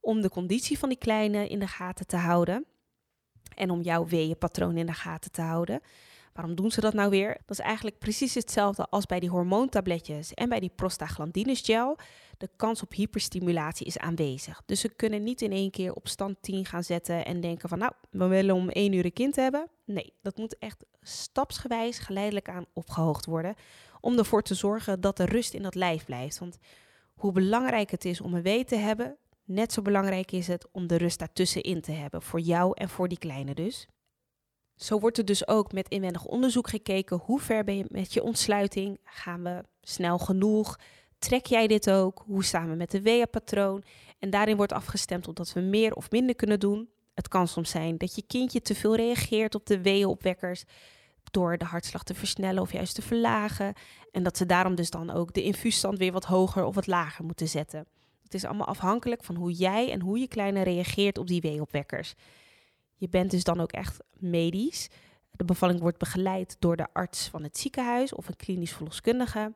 om 0.00 0.20
de 0.20 0.30
conditie 0.30 0.78
van 0.78 0.88
die 0.88 0.98
kleine 0.98 1.48
in 1.48 1.58
de 1.58 1.66
gaten 1.66 2.06
te 2.06 2.16
houden. 2.16 2.66
En 3.54 3.70
om 3.70 3.80
jouw 3.80 4.06
weeënpatroon 4.06 4.76
in 4.76 4.86
de 4.86 4.92
gaten 4.92 5.30
te 5.30 5.42
houden. 5.42 5.80
Waarom 6.38 6.56
doen 6.56 6.70
ze 6.70 6.80
dat 6.80 6.94
nou 6.94 7.10
weer? 7.10 7.36
Dat 7.46 7.58
is 7.58 7.64
eigenlijk 7.64 7.98
precies 7.98 8.34
hetzelfde 8.34 8.86
als 8.86 9.06
bij 9.06 9.20
die 9.20 9.28
hormoontabletjes 9.28 10.34
en 10.34 10.48
bij 10.48 10.60
die 10.60 10.72
prostaglandines 10.74 11.60
gel. 11.60 11.98
De 12.36 12.48
kans 12.56 12.82
op 12.82 12.92
hyperstimulatie 12.92 13.86
is 13.86 13.98
aanwezig. 13.98 14.62
Dus 14.66 14.80
ze 14.80 14.88
kunnen 14.88 15.22
niet 15.22 15.42
in 15.42 15.52
één 15.52 15.70
keer 15.70 15.92
op 15.92 16.08
stand 16.08 16.36
10 16.40 16.64
gaan 16.64 16.84
zetten 16.84 17.24
en 17.24 17.40
denken 17.40 17.68
van 17.68 17.78
nou, 17.78 17.92
we 18.10 18.26
willen 18.26 18.54
om 18.54 18.68
één 18.68 18.92
uur 18.92 19.04
een 19.04 19.12
kind 19.12 19.36
hebben. 19.36 19.68
Nee, 19.84 20.12
dat 20.22 20.36
moet 20.36 20.58
echt 20.58 20.84
stapsgewijs 21.02 21.98
geleidelijk 21.98 22.48
aan 22.48 22.66
opgehoogd 22.72 23.26
worden. 23.26 23.54
Om 24.00 24.18
ervoor 24.18 24.42
te 24.42 24.54
zorgen 24.54 25.00
dat 25.00 25.18
er 25.18 25.28
rust 25.28 25.54
in 25.54 25.62
dat 25.62 25.74
lijf 25.74 26.04
blijft. 26.04 26.38
Want 26.38 26.58
hoe 27.14 27.32
belangrijk 27.32 27.90
het 27.90 28.04
is 28.04 28.20
om 28.20 28.34
een 28.34 28.42
wee 28.42 28.64
te 28.64 28.76
hebben, 28.76 29.16
net 29.48 29.72
zo 29.72 29.82
belangrijk 29.82 30.32
is 30.32 30.46
het 30.46 30.66
om 30.72 30.86
de 30.86 30.96
rust 30.96 31.18
daartussenin 31.18 31.80
te 31.80 31.92
hebben. 31.92 32.22
Voor 32.22 32.40
jou 32.40 32.72
en 32.74 32.88
voor 32.88 33.08
die 33.08 33.18
kleine 33.18 33.54
dus. 33.54 33.86
Zo 34.76 34.98
wordt 35.00 35.18
er 35.18 35.24
dus 35.24 35.48
ook 35.48 35.72
met 35.72 35.88
inwendig 35.88 36.24
onderzoek 36.24 36.68
gekeken 36.68 37.16
hoe 37.16 37.40
ver 37.40 37.64
ben 37.64 37.76
je 37.76 37.84
met 37.88 38.12
je 38.12 38.22
ontsluiting? 38.22 38.98
Gaan 39.04 39.42
we 39.42 39.64
snel 39.80 40.18
genoeg? 40.18 40.78
Trek 41.18 41.46
jij 41.46 41.66
dit 41.66 41.90
ook? 41.90 42.22
Hoe 42.26 42.44
staan 42.44 42.68
we 42.70 42.76
met 42.76 42.90
de 42.90 43.02
WEA-patroon? 43.02 43.84
En 44.18 44.30
daarin 44.30 44.56
wordt 44.56 44.72
afgestemd 44.72 45.28
op 45.28 45.38
we 45.54 45.60
meer 45.60 45.94
of 45.94 46.10
minder 46.10 46.34
kunnen 46.34 46.60
doen. 46.60 46.88
Het 47.14 47.28
kan 47.28 47.48
soms 47.48 47.70
zijn 47.70 47.96
dat 47.96 48.14
je 48.14 48.22
kindje 48.26 48.60
te 48.60 48.74
veel 48.74 48.96
reageert 48.96 49.54
op 49.54 49.66
de 49.66 49.82
weeënopwekkers 49.82 50.64
door 51.30 51.58
de 51.58 51.64
hartslag 51.64 52.02
te 52.02 52.14
versnellen 52.14 52.62
of 52.62 52.72
juist 52.72 52.94
te 52.94 53.02
verlagen. 53.02 53.74
En 54.10 54.22
dat 54.22 54.36
ze 54.36 54.46
daarom 54.46 54.74
dus 54.74 54.90
dan 54.90 55.10
ook 55.10 55.32
de 55.32 55.42
infuusstand 55.42 55.98
weer 55.98 56.12
wat 56.12 56.24
hoger 56.24 56.64
of 56.64 56.74
wat 56.74 56.86
lager 56.86 57.24
moeten 57.24 57.48
zetten. 57.48 57.86
Het 58.28 58.36
is 58.36 58.44
allemaal 58.44 58.66
afhankelijk 58.66 59.24
van 59.24 59.36
hoe 59.36 59.52
jij 59.52 59.92
en 59.92 60.00
hoe 60.00 60.18
je 60.18 60.28
kleine 60.28 60.62
reageert 60.62 61.18
op 61.18 61.26
die 61.26 61.40
weeënopwekkers. 61.40 62.14
Je 62.94 63.08
bent 63.08 63.30
dus 63.30 63.44
dan 63.44 63.60
ook 63.60 63.72
echt 63.72 63.98
medisch. 64.12 64.88
De 65.30 65.44
bevalling 65.44 65.80
wordt 65.80 65.98
begeleid 65.98 66.56
door 66.58 66.76
de 66.76 66.86
arts 66.92 67.28
van 67.28 67.42
het 67.42 67.58
ziekenhuis 67.58 68.14
of 68.14 68.28
een 68.28 68.36
klinisch 68.36 68.72
verloskundige. 68.72 69.52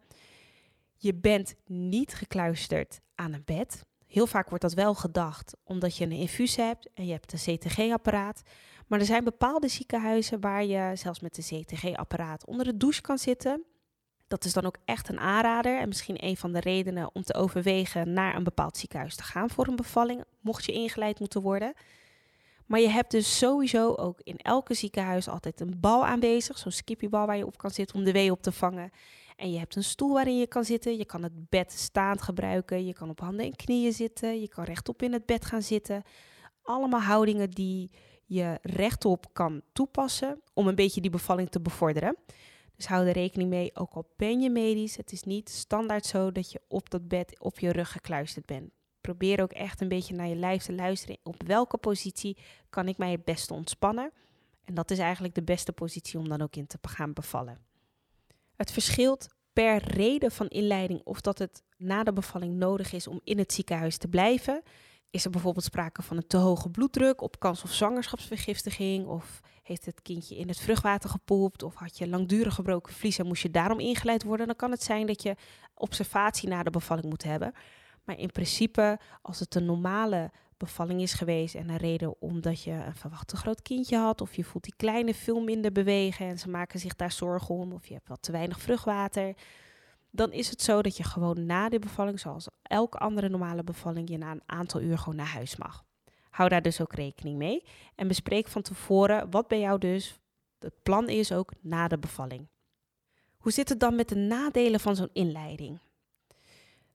Je 0.96 1.14
bent 1.14 1.54
niet 1.66 2.14
gekluisterd 2.14 3.00
aan 3.14 3.32
een 3.32 3.44
bed. 3.44 3.85
Heel 4.06 4.26
vaak 4.26 4.48
wordt 4.48 4.62
dat 4.64 4.74
wel 4.74 4.94
gedacht 4.94 5.56
omdat 5.64 5.96
je 5.96 6.04
een 6.04 6.12
infuus 6.12 6.56
hebt 6.56 6.88
en 6.94 7.06
je 7.06 7.12
hebt 7.12 7.32
een 7.32 7.56
CTG-apparaat. 7.56 8.42
Maar 8.87 8.98
er 8.98 9.06
zijn 9.06 9.24
bepaalde 9.24 9.68
ziekenhuizen 9.68 10.40
waar 10.40 10.64
je 10.64 10.90
zelfs 10.94 11.20
met 11.20 11.35
de 11.35 11.42
CTG-apparaat 11.42 12.46
onder 12.46 12.64
de 12.64 12.76
douche 12.76 13.00
kan 13.00 13.18
zitten. 13.18 13.64
Dat 14.33 14.45
is 14.45 14.53
dan 14.53 14.64
ook 14.64 14.77
echt 14.85 15.09
een 15.09 15.21
aanrader 15.21 15.79
en 15.79 15.88
misschien 15.88 16.25
een 16.25 16.37
van 16.37 16.53
de 16.53 16.61
redenen 16.61 17.14
om 17.14 17.23
te 17.23 17.35
overwegen 17.35 18.12
naar 18.12 18.37
een 18.37 18.45
bepaald 18.45 18.77
ziekenhuis 18.77 19.16
te 19.16 19.23
gaan 19.23 19.51
voor 19.51 19.66
een 19.66 19.77
bevalling, 19.77 20.25
mocht 20.40 20.64
je 20.64 20.73
ingeleid 20.73 21.18
moeten 21.18 21.42
worden. 21.42 21.73
Maar 22.66 22.81
je 22.81 22.88
hebt 22.88 23.11
dus 23.11 23.38
sowieso 23.38 23.95
ook 23.95 24.21
in 24.23 24.37
elke 24.37 24.75
ziekenhuis 24.75 25.29
altijd 25.29 25.61
een 25.61 25.81
bal 25.81 26.07
aanwezig, 26.07 26.59
zo'n 26.59 26.73
skippybal 26.73 27.27
waar 27.27 27.37
je 27.37 27.47
op 27.47 27.59
kan 27.59 27.71
zitten 27.71 27.97
om 27.97 28.05
de 28.05 28.12
wee 28.12 28.31
op 28.31 28.42
te 28.42 28.53
vangen. 28.53 28.90
En 29.37 29.53
je 29.53 29.59
hebt 29.59 29.77
een 29.77 29.85
stoel 29.85 30.12
waarin 30.12 30.38
je 30.38 30.47
kan 30.47 30.64
zitten. 30.64 30.97
Je 30.97 31.05
kan 31.05 31.23
het 31.23 31.49
bed 31.49 31.73
staand 31.73 32.23
gebruiken. 32.23 32.87
Je 32.87 32.92
kan 32.92 33.11
op 33.11 33.21
handen 33.21 33.47
en 33.47 33.57
knieën 33.57 33.92
zitten. 33.92 34.40
Je 34.40 34.49
kan 34.49 34.64
rechtop 34.64 35.03
in 35.03 35.12
het 35.12 35.27
bed 35.27 35.45
gaan 35.45 35.62
zitten. 35.62 36.03
Allemaal 36.62 37.01
houdingen 37.01 37.51
die 37.51 37.90
je 38.25 38.59
rechtop 38.62 39.27
kan 39.33 39.62
toepassen 39.73 40.40
om 40.55 40.68
een 40.68 40.75
beetje 40.75 41.01
die 41.01 41.11
bevalling 41.11 41.51
te 41.51 41.61
bevorderen. 41.61 42.16
Dus 42.83 42.90
hou 42.90 43.07
er 43.07 43.12
rekening 43.12 43.51
mee, 43.51 43.71
ook 43.75 43.92
al 43.92 44.12
ben 44.16 44.40
je 44.40 44.51
medisch, 44.51 44.97
het 44.97 45.12
is 45.12 45.23
niet 45.23 45.49
standaard 45.51 46.07
zo 46.07 46.33
dat 46.33 46.53
je 46.53 46.61
op 46.68 46.90
dat 46.90 47.09
bed 47.09 47.40
op 47.40 47.59
je 47.59 47.73
rug 47.73 47.92
gekluisterd 47.92 48.47
bent. 48.47 48.71
Probeer 49.01 49.42
ook 49.42 49.53
echt 49.53 49.81
een 49.81 49.88
beetje 49.88 50.14
naar 50.14 50.29
je 50.29 50.35
lijf 50.35 50.62
te 50.62 50.73
luisteren. 50.73 51.18
Op 51.23 51.42
welke 51.42 51.79
positie 51.79 52.37
kan 52.71 52.88
ik 52.88 52.99
mij 52.99 53.11
het 53.11 53.25
beste 53.25 53.55
ontspannen? 53.55 54.11
En 54.64 54.75
dat 54.75 54.90
is 54.90 54.99
eigenlijk 54.99 55.35
de 55.35 55.42
beste 55.42 55.73
positie 55.73 56.18
om 56.18 56.29
dan 56.29 56.42
ook 56.42 56.57
in 56.57 56.66
te 56.66 56.79
gaan 56.83 57.12
bevallen. 57.12 57.59
Het 58.57 58.73
verschilt 58.73 59.29
per 59.53 59.83
reden 59.85 60.31
van 60.31 60.49
inleiding 60.49 61.01
of 61.05 61.21
dat 61.21 61.38
het 61.38 61.62
na 61.77 62.03
de 62.03 62.12
bevalling 62.12 62.55
nodig 62.55 62.92
is 62.92 63.07
om 63.07 63.21
in 63.25 63.38
het 63.38 63.53
ziekenhuis 63.53 63.97
te 63.97 64.09
blijven. 64.09 64.62
Is 65.12 65.25
er 65.25 65.31
bijvoorbeeld 65.31 65.64
sprake 65.64 66.03
van 66.03 66.16
een 66.16 66.27
te 66.27 66.37
hoge 66.37 66.70
bloeddruk, 66.70 67.20
op 67.20 67.38
kans 67.38 67.62
of 67.62 67.72
zwangerschapsvergiftiging, 67.72 69.07
of 69.07 69.40
heeft 69.62 69.85
het 69.85 70.03
kindje 70.03 70.37
in 70.37 70.48
het 70.48 70.61
vruchtwater 70.61 71.11
gepoept, 71.11 71.62
of 71.62 71.75
had 71.75 71.98
je 71.98 72.09
langdurig 72.09 72.55
gebroken 72.55 72.92
vlies 72.92 73.18
en 73.18 73.27
moest 73.27 73.42
je 73.42 73.51
daarom 73.51 73.81
ingeleid 73.81 74.22
worden, 74.22 74.46
dan 74.46 74.57
kan 74.57 74.70
het 74.70 74.83
zijn 74.83 75.07
dat 75.07 75.22
je 75.22 75.37
observatie 75.75 76.48
na 76.48 76.62
de 76.62 76.70
bevalling 76.70 77.07
moet 77.07 77.22
hebben. 77.22 77.53
Maar 78.05 78.18
in 78.18 78.31
principe, 78.31 78.98
als 79.22 79.40
het 79.40 79.55
een 79.55 79.64
normale 79.64 80.31
bevalling 80.57 81.01
is 81.01 81.12
geweest 81.12 81.55
en 81.55 81.68
een 81.68 81.77
reden 81.77 82.20
omdat 82.20 82.62
je 82.62 82.70
een 82.70 82.96
verwachte 82.96 83.37
groot 83.37 83.62
kindje 83.62 83.96
had, 83.96 84.20
of 84.20 84.35
je 84.35 84.44
voelt 84.44 84.64
die 84.64 84.75
kleine 84.77 85.14
veel 85.14 85.40
minder 85.40 85.72
bewegen 85.72 86.27
en 86.27 86.38
ze 86.38 86.51
maken 86.51 86.81
zich 86.81 86.96
daar 86.96 87.12
zorgen 87.12 87.55
om, 87.55 87.72
of 87.72 87.87
je 87.87 87.94
hebt 87.94 88.09
wat 88.09 88.22
te 88.22 88.33
weinig 88.33 88.61
vruchtwater, 88.61 89.35
dan 90.12 90.33
is 90.33 90.51
het 90.51 90.62
zo 90.62 90.83
dat 90.83 90.96
je 90.96 91.05
gewoon 91.05 91.46
na 91.46 91.68
de 91.68 91.79
bevalling, 91.79 92.20
zoals 92.20 92.48
elke 92.62 92.98
andere 92.98 93.29
normale 93.29 93.64
bevalling, 93.64 94.09
je 94.09 94.18
na 94.18 94.31
een 94.31 94.42
aantal 94.46 94.81
uur 94.81 94.98
gewoon 94.98 95.16
naar 95.16 95.33
huis 95.33 95.57
mag. 95.57 95.85
Hou 96.31 96.48
daar 96.48 96.62
dus 96.62 96.81
ook 96.81 96.92
rekening 96.92 97.38
mee 97.38 97.64
en 97.94 98.09
bespreek 98.09 98.48
van 98.48 98.62
tevoren 98.62 99.31
wat 99.31 99.48
bij 99.48 99.61
jou 99.61 99.79
dus 99.79 100.18
het 100.59 100.83
plan 100.83 101.09
is 101.09 101.33
ook 101.33 101.53
na 101.61 101.88
de 101.88 101.98
bevalling. 101.98 102.48
Hoe 103.37 103.53
zit 103.53 103.68
het 103.68 103.81
dan 103.81 103.94
met 103.94 104.09
de 104.09 104.16
nadelen 104.16 104.81
van 104.81 104.96
zo'n 104.96 105.11
inleiding? 105.12 105.81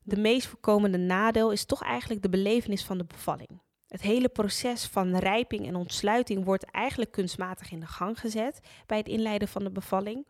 de 0.08 0.18
meest 0.18 0.48
voorkomende 0.48 0.98
nadeel 0.98 1.52
is 1.52 1.66
toch 1.66 1.84
eigenlijk 1.84 2.22
de 2.22 2.30
belevenis 2.30 2.86
van 2.86 2.98
de 2.98 3.04
bevalling. 3.04 3.62
Het 3.88 4.02
hele 4.02 4.30
proces 4.30 4.86
van 4.86 5.16
rijping 5.16 5.68
en 5.68 5.76
ontsluiting 5.76 6.46
wordt 6.46 6.72
eigenlijk 6.72 7.12
kunstmatig 7.12 7.72
in 7.72 7.80
de 7.80 7.86
gang 7.86 8.20
gezet 8.20 8.60
bij 8.86 8.98
het 8.98 9.08
inleiden 9.08 9.48
van 9.48 9.64
de 9.64 9.72
bevalling. 9.72 10.28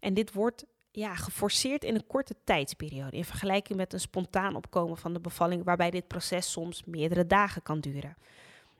En 0.00 0.14
dit 0.14 0.32
wordt 0.32 0.64
ja, 0.96 1.14
geforceerd 1.14 1.84
in 1.84 1.94
een 1.94 2.06
korte 2.06 2.34
tijdsperiode 2.44 3.16
in 3.16 3.24
vergelijking 3.24 3.78
met 3.78 3.92
een 3.92 4.00
spontaan 4.00 4.56
opkomen 4.56 4.96
van 4.96 5.12
de 5.12 5.20
bevalling, 5.20 5.64
waarbij 5.64 5.90
dit 5.90 6.06
proces 6.06 6.50
soms 6.50 6.84
meerdere 6.84 7.26
dagen 7.26 7.62
kan 7.62 7.80
duren. 7.80 8.16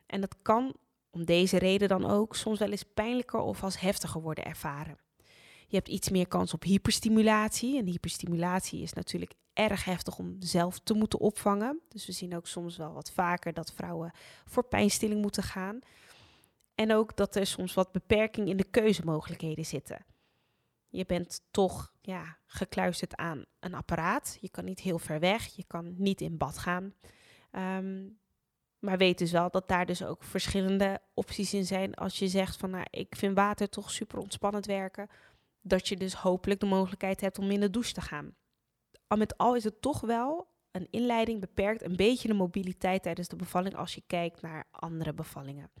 En 0.05 0.21
dat 0.21 0.35
kan 0.41 0.75
om 1.09 1.25
deze 1.25 1.57
reden 1.57 1.87
dan 1.87 2.05
ook 2.09 2.35
soms 2.35 2.59
wel 2.59 2.71
eens 2.71 2.83
pijnlijker 2.93 3.39
of 3.39 3.63
als 3.63 3.79
heftiger 3.79 4.21
worden 4.21 4.45
ervaren. 4.45 4.97
Je 5.67 5.75
hebt 5.75 5.87
iets 5.87 6.09
meer 6.09 6.27
kans 6.27 6.53
op 6.53 6.63
hyperstimulatie. 6.63 7.77
En 7.77 7.85
hyperstimulatie 7.85 8.81
is 8.81 8.93
natuurlijk 8.93 9.33
erg 9.53 9.83
heftig 9.83 10.17
om 10.17 10.35
zelf 10.39 10.79
te 10.79 10.93
moeten 10.93 11.19
opvangen. 11.19 11.81
Dus 11.89 12.05
we 12.05 12.11
zien 12.11 12.35
ook 12.35 12.47
soms 12.47 12.77
wel 12.77 12.93
wat 12.93 13.11
vaker 13.11 13.53
dat 13.53 13.73
vrouwen 13.73 14.11
voor 14.45 14.63
pijnstilling 14.63 15.21
moeten 15.21 15.43
gaan. 15.43 15.79
En 16.75 16.93
ook 16.93 17.15
dat 17.15 17.35
er 17.35 17.45
soms 17.45 17.73
wat 17.73 17.91
beperking 17.91 18.47
in 18.49 18.57
de 18.57 18.69
keuzemogelijkheden 18.69 19.65
zitten. 19.65 20.05
Je 20.95 21.05
bent 21.05 21.41
toch 21.51 21.93
ja, 22.01 22.37
gekluisterd 22.45 23.15
aan 23.15 23.45
een 23.59 23.73
apparaat. 23.73 24.37
Je 24.41 24.49
kan 24.49 24.65
niet 24.65 24.79
heel 24.79 24.99
ver 24.99 25.19
weg. 25.19 25.55
Je 25.55 25.63
kan 25.67 25.95
niet 25.97 26.21
in 26.21 26.37
bad 26.37 26.57
gaan. 26.57 26.93
Ehm, 27.51 28.07
maar 28.79 28.97
weet 28.97 29.17
dus 29.17 29.31
wel 29.31 29.49
dat 29.49 29.67
daar 29.67 29.85
dus 29.85 30.03
ook 30.03 30.23
verschillende 30.23 31.01
opties 31.13 31.53
in 31.53 31.65
zijn. 31.65 31.93
Als 31.93 32.19
je 32.19 32.27
zegt 32.27 32.57
van 32.57 32.69
nou, 32.69 32.85
ik 32.89 33.15
vind 33.15 33.35
water 33.35 33.69
toch 33.69 33.91
super 33.91 34.19
ontspannend 34.19 34.65
werken. 34.65 35.09
Dat 35.61 35.87
je 35.87 35.95
dus 35.95 36.13
hopelijk 36.13 36.59
de 36.59 36.65
mogelijkheid 36.65 37.21
hebt 37.21 37.39
om 37.39 37.51
in 37.51 37.59
de 37.59 37.69
douche 37.69 37.93
te 37.93 38.01
gaan. 38.01 38.35
Al 39.07 39.17
met 39.17 39.37
al 39.37 39.55
is 39.55 39.63
het 39.63 39.81
toch 39.81 40.01
wel 40.01 40.47
een 40.71 40.87
inleiding 40.89 41.39
beperkt 41.39 41.83
een 41.83 41.95
beetje 41.95 42.27
de 42.27 42.33
mobiliteit 42.33 43.03
tijdens 43.03 43.27
de 43.27 43.35
bevalling 43.35 43.75
als 43.75 43.95
je 43.95 44.03
kijkt 44.07 44.41
naar 44.41 44.67
andere 44.71 45.13
bevallingen. 45.13 45.71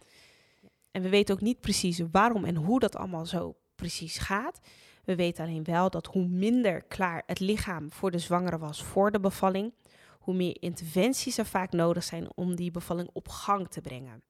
En 0.91 1.01
we 1.01 1.09
weten 1.09 1.35
ook 1.35 1.41
niet 1.41 1.59
precies 1.59 2.01
waarom 2.11 2.45
en 2.45 2.55
hoe 2.55 2.79
dat 2.79 2.95
allemaal 2.95 3.25
zo 3.25 3.55
precies 3.75 4.17
gaat. 4.17 4.59
We 5.05 5.15
weten 5.15 5.45
alleen 5.45 5.63
wel 5.63 5.89
dat 5.89 6.05
hoe 6.05 6.27
minder 6.27 6.83
klaar 6.83 7.23
het 7.25 7.39
lichaam 7.39 7.91
voor 7.91 8.11
de 8.11 8.19
zwangere 8.19 8.57
was 8.57 8.83
voor 8.83 9.11
de 9.11 9.19
bevalling, 9.19 9.73
hoe 10.19 10.35
meer 10.35 10.57
interventies 10.59 11.37
er 11.37 11.45
vaak 11.45 11.71
nodig 11.71 12.03
zijn 12.03 12.27
om 12.35 12.55
die 12.55 12.71
bevalling 12.71 13.09
op 13.13 13.27
gang 13.27 13.69
te 13.69 13.81
brengen. 13.81 14.23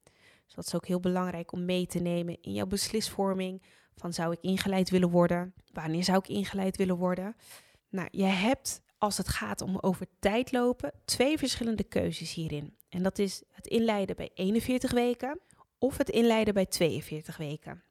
Dus 0.44 0.54
dat 0.54 0.66
is 0.66 0.74
ook 0.74 0.86
heel 0.86 1.00
belangrijk 1.00 1.52
om 1.52 1.64
mee 1.64 1.86
te 1.86 1.98
nemen 1.98 2.38
in 2.40 2.52
jouw 2.52 2.66
beslisvorming 2.66 3.62
van 3.94 4.12
zou 4.12 4.32
ik 4.32 4.38
ingeleid 4.40 4.90
willen 4.90 5.10
worden? 5.10 5.54
Wanneer 5.72 6.04
zou 6.04 6.18
ik 6.18 6.28
ingeleid 6.28 6.76
willen 6.76 6.96
worden? 6.96 7.36
Nou, 7.88 8.08
je 8.10 8.24
hebt 8.24 8.82
als 8.98 9.16
het 9.16 9.28
gaat 9.28 9.60
om 9.60 9.78
over 9.80 10.06
tijd 10.18 10.52
lopen 10.52 10.92
twee 11.04 11.38
verschillende 11.38 11.84
keuzes 11.84 12.34
hierin. 12.34 12.76
En 12.88 13.02
dat 13.02 13.18
is 13.18 13.42
het 13.50 13.66
inleiden 13.66 14.16
bij 14.16 14.30
41 14.34 14.92
weken 14.92 15.40
of 15.78 15.96
het 15.96 16.08
inleiden 16.08 16.54
bij 16.54 16.66
42 16.66 17.36
weken. 17.36 17.82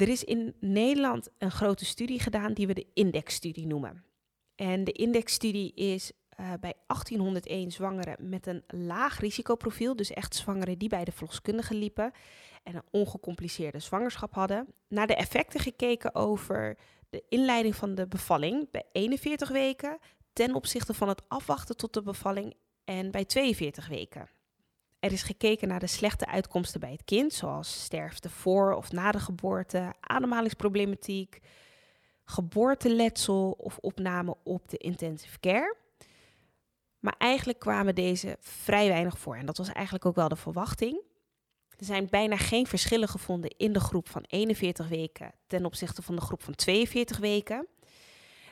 Er 0.00 0.08
is 0.08 0.24
in 0.24 0.54
Nederland 0.60 1.28
een 1.38 1.50
grote 1.50 1.84
studie 1.84 2.20
gedaan 2.20 2.52
die 2.52 2.66
we 2.66 2.74
de 2.74 2.86
indexstudie 2.94 3.66
noemen. 3.66 4.04
En 4.54 4.84
de 4.84 4.92
indexstudie 4.92 5.74
is 5.74 6.12
uh, 6.40 6.52
bij 6.60 6.74
1801 6.86 7.70
zwangeren 7.70 8.28
met 8.28 8.46
een 8.46 8.62
laag 8.66 9.20
risicoprofiel, 9.20 9.96
dus 9.96 10.10
echt 10.10 10.34
zwangeren 10.34 10.78
die 10.78 10.88
bij 10.88 11.04
de 11.04 11.12
verloskundige 11.12 11.74
liepen 11.74 12.12
en 12.62 12.74
een 12.74 12.82
ongecompliceerde 12.90 13.78
zwangerschap 13.78 14.34
hadden, 14.34 14.74
naar 14.88 15.06
de 15.06 15.14
effecten 15.14 15.60
gekeken 15.60 16.14
over 16.14 16.78
de 17.10 17.24
inleiding 17.28 17.76
van 17.76 17.94
de 17.94 18.06
bevalling 18.06 18.70
bij 18.70 18.84
41 18.92 19.48
weken 19.48 19.98
ten 20.32 20.54
opzichte 20.54 20.94
van 20.94 21.08
het 21.08 21.22
afwachten 21.28 21.76
tot 21.76 21.94
de 21.94 22.02
bevalling 22.02 22.54
en 22.84 23.10
bij 23.10 23.24
42 23.24 23.88
weken. 23.88 24.28
Er 25.00 25.12
is 25.12 25.22
gekeken 25.22 25.68
naar 25.68 25.80
de 25.80 25.86
slechte 25.86 26.26
uitkomsten 26.26 26.80
bij 26.80 26.92
het 26.92 27.04
kind, 27.04 27.32
zoals 27.32 27.82
sterfte 27.82 28.30
voor 28.30 28.72
of 28.72 28.92
na 28.92 29.12
de 29.12 29.18
geboorte, 29.18 29.92
ademhalingsproblematiek, 30.00 31.40
geboorteletsel 32.24 33.50
of 33.50 33.78
opname 33.78 34.36
op 34.42 34.68
de 34.68 34.76
intensive 34.76 35.40
care. 35.40 35.76
Maar 36.98 37.14
eigenlijk 37.18 37.58
kwamen 37.58 37.94
deze 37.94 38.36
vrij 38.40 38.88
weinig 38.88 39.18
voor 39.18 39.36
en 39.36 39.46
dat 39.46 39.58
was 39.58 39.72
eigenlijk 39.72 40.06
ook 40.06 40.14
wel 40.14 40.28
de 40.28 40.36
verwachting. 40.36 41.02
Er 41.68 41.84
zijn 41.84 42.06
bijna 42.10 42.36
geen 42.36 42.66
verschillen 42.66 43.08
gevonden 43.08 43.50
in 43.56 43.72
de 43.72 43.80
groep 43.80 44.08
van 44.08 44.24
41 44.26 44.88
weken 44.88 45.32
ten 45.46 45.64
opzichte 45.64 46.02
van 46.02 46.14
de 46.14 46.20
groep 46.20 46.42
van 46.42 46.54
42 46.54 47.18
weken. 47.18 47.66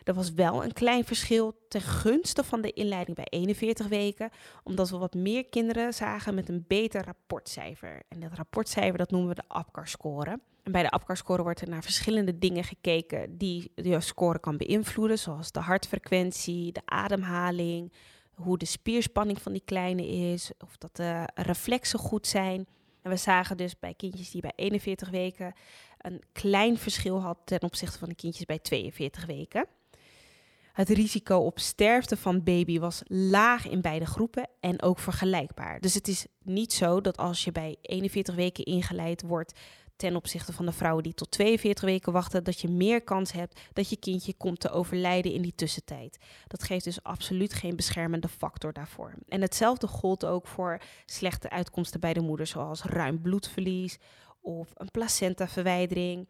Er 0.08 0.14
was 0.14 0.32
wel 0.32 0.64
een 0.64 0.72
klein 0.72 1.04
verschil 1.04 1.54
ten 1.68 1.80
gunste 1.80 2.44
van 2.44 2.60
de 2.60 2.72
inleiding 2.72 3.16
bij 3.16 3.26
41 3.28 3.86
weken, 3.88 4.30
omdat 4.64 4.90
we 4.90 4.96
wat 4.96 5.14
meer 5.14 5.44
kinderen 5.44 5.94
zagen 5.94 6.34
met 6.34 6.48
een 6.48 6.64
beter 6.68 7.04
rapportcijfer. 7.04 8.02
En 8.08 8.20
dat 8.20 8.32
rapportcijfer 8.32 8.98
dat 8.98 9.10
noemen 9.10 9.28
we 9.28 9.34
de 9.34 9.48
APCAR-score. 9.48 10.40
En 10.62 10.72
bij 10.72 10.82
de 10.82 10.90
APCAR-score 10.90 11.42
wordt 11.42 11.60
er 11.60 11.68
naar 11.68 11.82
verschillende 11.82 12.38
dingen 12.38 12.64
gekeken 12.64 13.38
die 13.38 13.72
de 13.74 14.00
score 14.00 14.38
kan 14.38 14.56
beïnvloeden, 14.56 15.18
zoals 15.18 15.52
de 15.52 15.60
hartfrequentie, 15.60 16.72
de 16.72 16.82
ademhaling, 16.84 17.92
hoe 18.34 18.58
de 18.58 18.66
spierspanning 18.66 19.42
van 19.42 19.52
die 19.52 19.62
kleine 19.64 20.06
is, 20.06 20.50
of 20.64 20.76
dat 20.76 20.96
de 20.96 21.28
reflexen 21.34 21.98
goed 21.98 22.26
zijn. 22.26 22.66
En 23.02 23.10
we 23.10 23.16
zagen 23.16 23.56
dus 23.56 23.78
bij 23.78 23.94
kindjes 23.94 24.30
die 24.30 24.40
bij 24.40 24.52
41 24.54 25.10
weken 25.10 25.54
een 25.98 26.22
klein 26.32 26.78
verschil 26.78 27.20
had 27.20 27.38
ten 27.44 27.62
opzichte 27.62 27.98
van 27.98 28.08
de 28.08 28.14
kindjes 28.14 28.44
bij 28.44 28.58
42 28.58 29.26
weken. 29.26 29.66
Het 30.78 30.88
risico 30.88 31.36
op 31.38 31.58
sterfte 31.58 32.16
van 32.16 32.42
baby 32.42 32.78
was 32.78 33.02
laag 33.06 33.68
in 33.68 33.80
beide 33.80 34.06
groepen 34.06 34.48
en 34.60 34.82
ook 34.82 34.98
vergelijkbaar. 34.98 35.80
Dus 35.80 35.94
het 35.94 36.08
is 36.08 36.26
niet 36.42 36.72
zo 36.72 37.00
dat 37.00 37.16
als 37.16 37.44
je 37.44 37.52
bij 37.52 37.76
41 37.82 38.34
weken 38.34 38.64
ingeleid 38.64 39.22
wordt 39.22 39.60
ten 39.96 40.16
opzichte 40.16 40.52
van 40.52 40.66
de 40.66 40.72
vrouwen 40.72 41.02
die 41.02 41.14
tot 41.14 41.30
42 41.30 41.84
weken 41.84 42.12
wachten, 42.12 42.44
dat 42.44 42.60
je 42.60 42.68
meer 42.68 43.02
kans 43.02 43.32
hebt 43.32 43.60
dat 43.72 43.90
je 43.90 43.96
kindje 43.96 44.34
komt 44.34 44.60
te 44.60 44.70
overlijden 44.70 45.32
in 45.32 45.42
die 45.42 45.54
tussentijd. 45.54 46.18
Dat 46.46 46.62
geeft 46.62 46.84
dus 46.84 47.02
absoluut 47.02 47.52
geen 47.52 47.76
beschermende 47.76 48.28
factor 48.28 48.72
daarvoor. 48.72 49.14
En 49.28 49.40
hetzelfde 49.40 49.86
gold 49.86 50.24
ook 50.24 50.46
voor 50.46 50.80
slechte 51.06 51.50
uitkomsten 51.50 52.00
bij 52.00 52.12
de 52.12 52.20
moeder, 52.20 52.46
zoals 52.46 52.82
ruim 52.82 53.20
bloedverlies 53.20 53.98
of 54.40 54.70
een 54.74 54.90
placentaverwijdering 54.90 56.28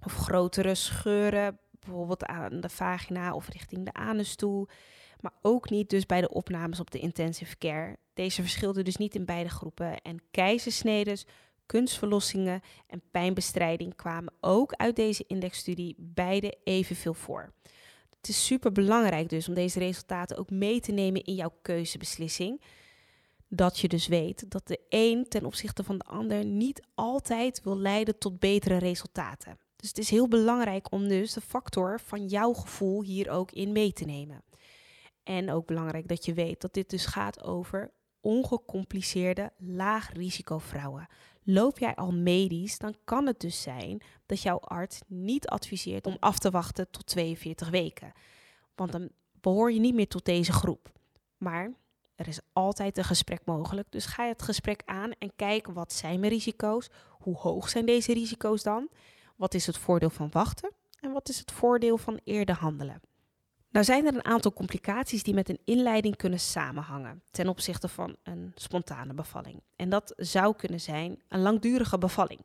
of 0.00 0.14
grotere 0.14 0.74
scheuren 0.74 1.58
bijvoorbeeld 1.84 2.24
aan 2.24 2.60
de 2.60 2.68
vagina 2.68 3.34
of 3.34 3.48
richting 3.48 3.84
de 3.84 3.92
anus 3.92 4.34
toe. 4.34 4.68
Maar 5.20 5.32
ook 5.42 5.70
niet 5.70 5.90
dus 5.90 6.06
bij 6.06 6.20
de 6.20 6.28
opnames 6.28 6.80
op 6.80 6.90
de 6.90 6.98
intensive 6.98 7.58
care. 7.58 7.96
Deze 8.14 8.40
verschilden 8.40 8.84
dus 8.84 8.96
niet 8.96 9.14
in 9.14 9.24
beide 9.24 9.50
groepen. 9.50 10.00
En 10.02 10.22
keizersnedes, 10.30 11.26
kunstverlossingen 11.66 12.60
en 12.86 13.02
pijnbestrijding 13.10 13.94
kwamen 13.96 14.32
ook 14.40 14.72
uit 14.72 14.96
deze 14.96 15.24
indexstudie 15.26 15.94
beide 15.98 16.58
evenveel 16.64 17.14
voor. 17.14 17.52
Het 18.16 18.28
is 18.28 18.46
super 18.46 18.72
belangrijk 18.72 19.28
dus 19.28 19.48
om 19.48 19.54
deze 19.54 19.78
resultaten 19.78 20.36
ook 20.36 20.50
mee 20.50 20.80
te 20.80 20.92
nemen 20.92 21.24
in 21.24 21.34
jouw 21.34 21.52
keuzebeslissing. 21.62 22.62
Dat 23.48 23.78
je 23.78 23.88
dus 23.88 24.06
weet 24.06 24.50
dat 24.50 24.66
de 24.66 24.80
een 24.88 25.28
ten 25.28 25.44
opzichte 25.44 25.84
van 25.84 25.98
de 25.98 26.04
ander 26.04 26.44
niet 26.44 26.82
altijd 26.94 27.62
wil 27.62 27.78
leiden 27.78 28.18
tot 28.18 28.38
betere 28.38 28.76
resultaten. 28.76 29.58
Dus 29.84 29.92
het 29.92 30.02
is 30.02 30.10
heel 30.10 30.28
belangrijk 30.28 30.92
om 30.92 31.08
dus 31.08 31.32
de 31.32 31.40
factor 31.40 32.00
van 32.00 32.26
jouw 32.26 32.52
gevoel 32.52 33.02
hier 33.02 33.30
ook 33.30 33.52
in 33.52 33.72
mee 33.72 33.92
te 33.92 34.04
nemen. 34.04 34.42
En 35.22 35.50
ook 35.50 35.66
belangrijk 35.66 36.08
dat 36.08 36.24
je 36.24 36.34
weet 36.34 36.60
dat 36.60 36.74
dit 36.74 36.90
dus 36.90 37.06
gaat 37.06 37.42
over 37.42 37.92
ongecompliceerde, 38.20 39.52
laag 39.56 40.12
risico 40.12 40.58
vrouwen. 40.58 41.06
Loop 41.42 41.78
jij 41.78 41.94
al 41.94 42.12
medisch, 42.12 42.78
dan 42.78 42.96
kan 43.04 43.26
het 43.26 43.40
dus 43.40 43.62
zijn 43.62 44.02
dat 44.26 44.42
jouw 44.42 44.58
arts 44.58 45.00
niet 45.06 45.48
adviseert 45.48 46.06
om 46.06 46.16
af 46.20 46.38
te 46.38 46.50
wachten 46.50 46.90
tot 46.90 47.06
42 47.06 47.70
weken. 47.70 48.12
Want 48.74 48.92
dan 48.92 49.08
behoor 49.40 49.72
je 49.72 49.80
niet 49.80 49.94
meer 49.94 50.08
tot 50.08 50.24
deze 50.24 50.52
groep. 50.52 50.92
Maar 51.36 51.72
er 52.14 52.28
is 52.28 52.40
altijd 52.52 52.98
een 52.98 53.04
gesprek 53.04 53.40
mogelijk. 53.44 53.86
Dus 53.90 54.06
ga 54.06 54.26
het 54.26 54.42
gesprek 54.42 54.82
aan 54.84 55.10
en 55.18 55.32
kijk 55.36 55.66
wat 55.66 55.92
zijn 55.92 56.20
mijn 56.20 56.32
risico's? 56.32 56.90
Hoe 57.10 57.36
hoog 57.36 57.68
zijn 57.68 57.86
deze 57.86 58.12
risico's 58.12 58.62
dan? 58.62 58.88
Wat 59.36 59.54
is 59.54 59.66
het 59.66 59.78
voordeel 59.78 60.10
van 60.10 60.28
wachten 60.30 60.72
en 61.00 61.12
wat 61.12 61.28
is 61.28 61.38
het 61.38 61.52
voordeel 61.52 61.98
van 61.98 62.20
eerder 62.24 62.54
handelen? 62.54 63.00
Nou 63.70 63.86
zijn 63.86 64.06
er 64.06 64.14
een 64.14 64.24
aantal 64.24 64.52
complicaties 64.52 65.22
die 65.22 65.34
met 65.34 65.48
een 65.48 65.60
inleiding 65.64 66.16
kunnen 66.16 66.40
samenhangen 66.40 67.22
ten 67.30 67.48
opzichte 67.48 67.88
van 67.88 68.16
een 68.22 68.52
spontane 68.54 69.14
bevalling. 69.14 69.62
En 69.76 69.88
dat 69.88 70.12
zou 70.16 70.56
kunnen 70.56 70.80
zijn 70.80 71.22
een 71.28 71.40
langdurige 71.40 71.98
bevalling. 71.98 72.40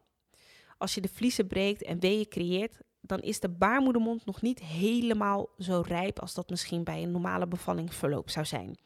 Als 0.77 0.93
je 0.93 1.01
de 1.01 1.09
vliezen 1.09 1.47
breekt 1.47 1.83
en 1.83 1.99
weeën 1.99 2.27
creëert, 2.27 2.79
dan 3.01 3.19
is 3.19 3.39
de 3.39 3.49
baarmoedermond 3.49 4.25
nog 4.25 4.41
niet 4.41 4.59
helemaal 4.59 5.49
zo 5.57 5.83
rijp 5.87 6.19
als 6.19 6.33
dat 6.33 6.49
misschien 6.49 6.83
bij 6.83 7.03
een 7.03 7.11
normale 7.11 7.47
bevalling 7.47 7.93
verloop 7.93 8.29
zou 8.29 8.45
zijn. 8.45 8.77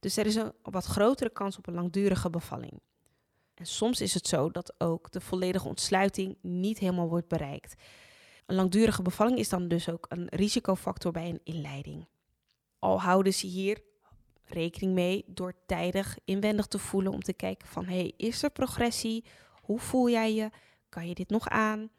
Dus 0.00 0.16
er 0.16 0.26
is 0.26 0.34
een 0.34 0.52
wat 0.62 0.84
grotere 0.84 1.30
kans 1.30 1.58
op 1.58 1.66
een 1.66 1.74
langdurige 1.74 2.30
bevalling. 2.30 2.80
En 3.54 3.66
soms 3.66 4.00
is 4.00 4.14
het 4.14 4.26
zo 4.26 4.50
dat 4.50 4.74
ook 4.78 5.10
de 5.10 5.20
volledige 5.20 5.68
ontsluiting 5.68 6.36
niet 6.40 6.78
helemaal 6.78 7.08
wordt 7.08 7.28
bereikt. 7.28 7.74
Een 8.46 8.56
langdurige 8.56 9.02
bevalling 9.02 9.38
is 9.38 9.48
dan 9.48 9.68
dus 9.68 9.88
ook 9.88 10.06
een 10.08 10.26
risicofactor 10.28 11.12
bij 11.12 11.28
een 11.28 11.40
inleiding. 11.44 12.08
Al 12.78 13.00
houden 13.00 13.34
ze 13.34 13.46
hier 13.46 13.82
rekening 14.44 14.94
mee 14.94 15.24
door 15.26 15.54
tijdig 15.66 16.18
inwendig 16.24 16.66
te 16.66 16.78
voelen 16.78 17.12
om 17.12 17.22
te 17.22 17.32
kijken 17.32 17.68
van 17.68 17.84
hey, 17.84 18.12
is 18.16 18.42
er 18.42 18.50
progressie? 18.50 19.24
Hoe 19.62 19.78
voel 19.78 20.10
jij 20.10 20.34
je? 20.34 20.50
Kan 20.88 21.08
je 21.08 21.14
dit 21.14 21.28
nog 21.28 21.48
aan? 21.48 21.90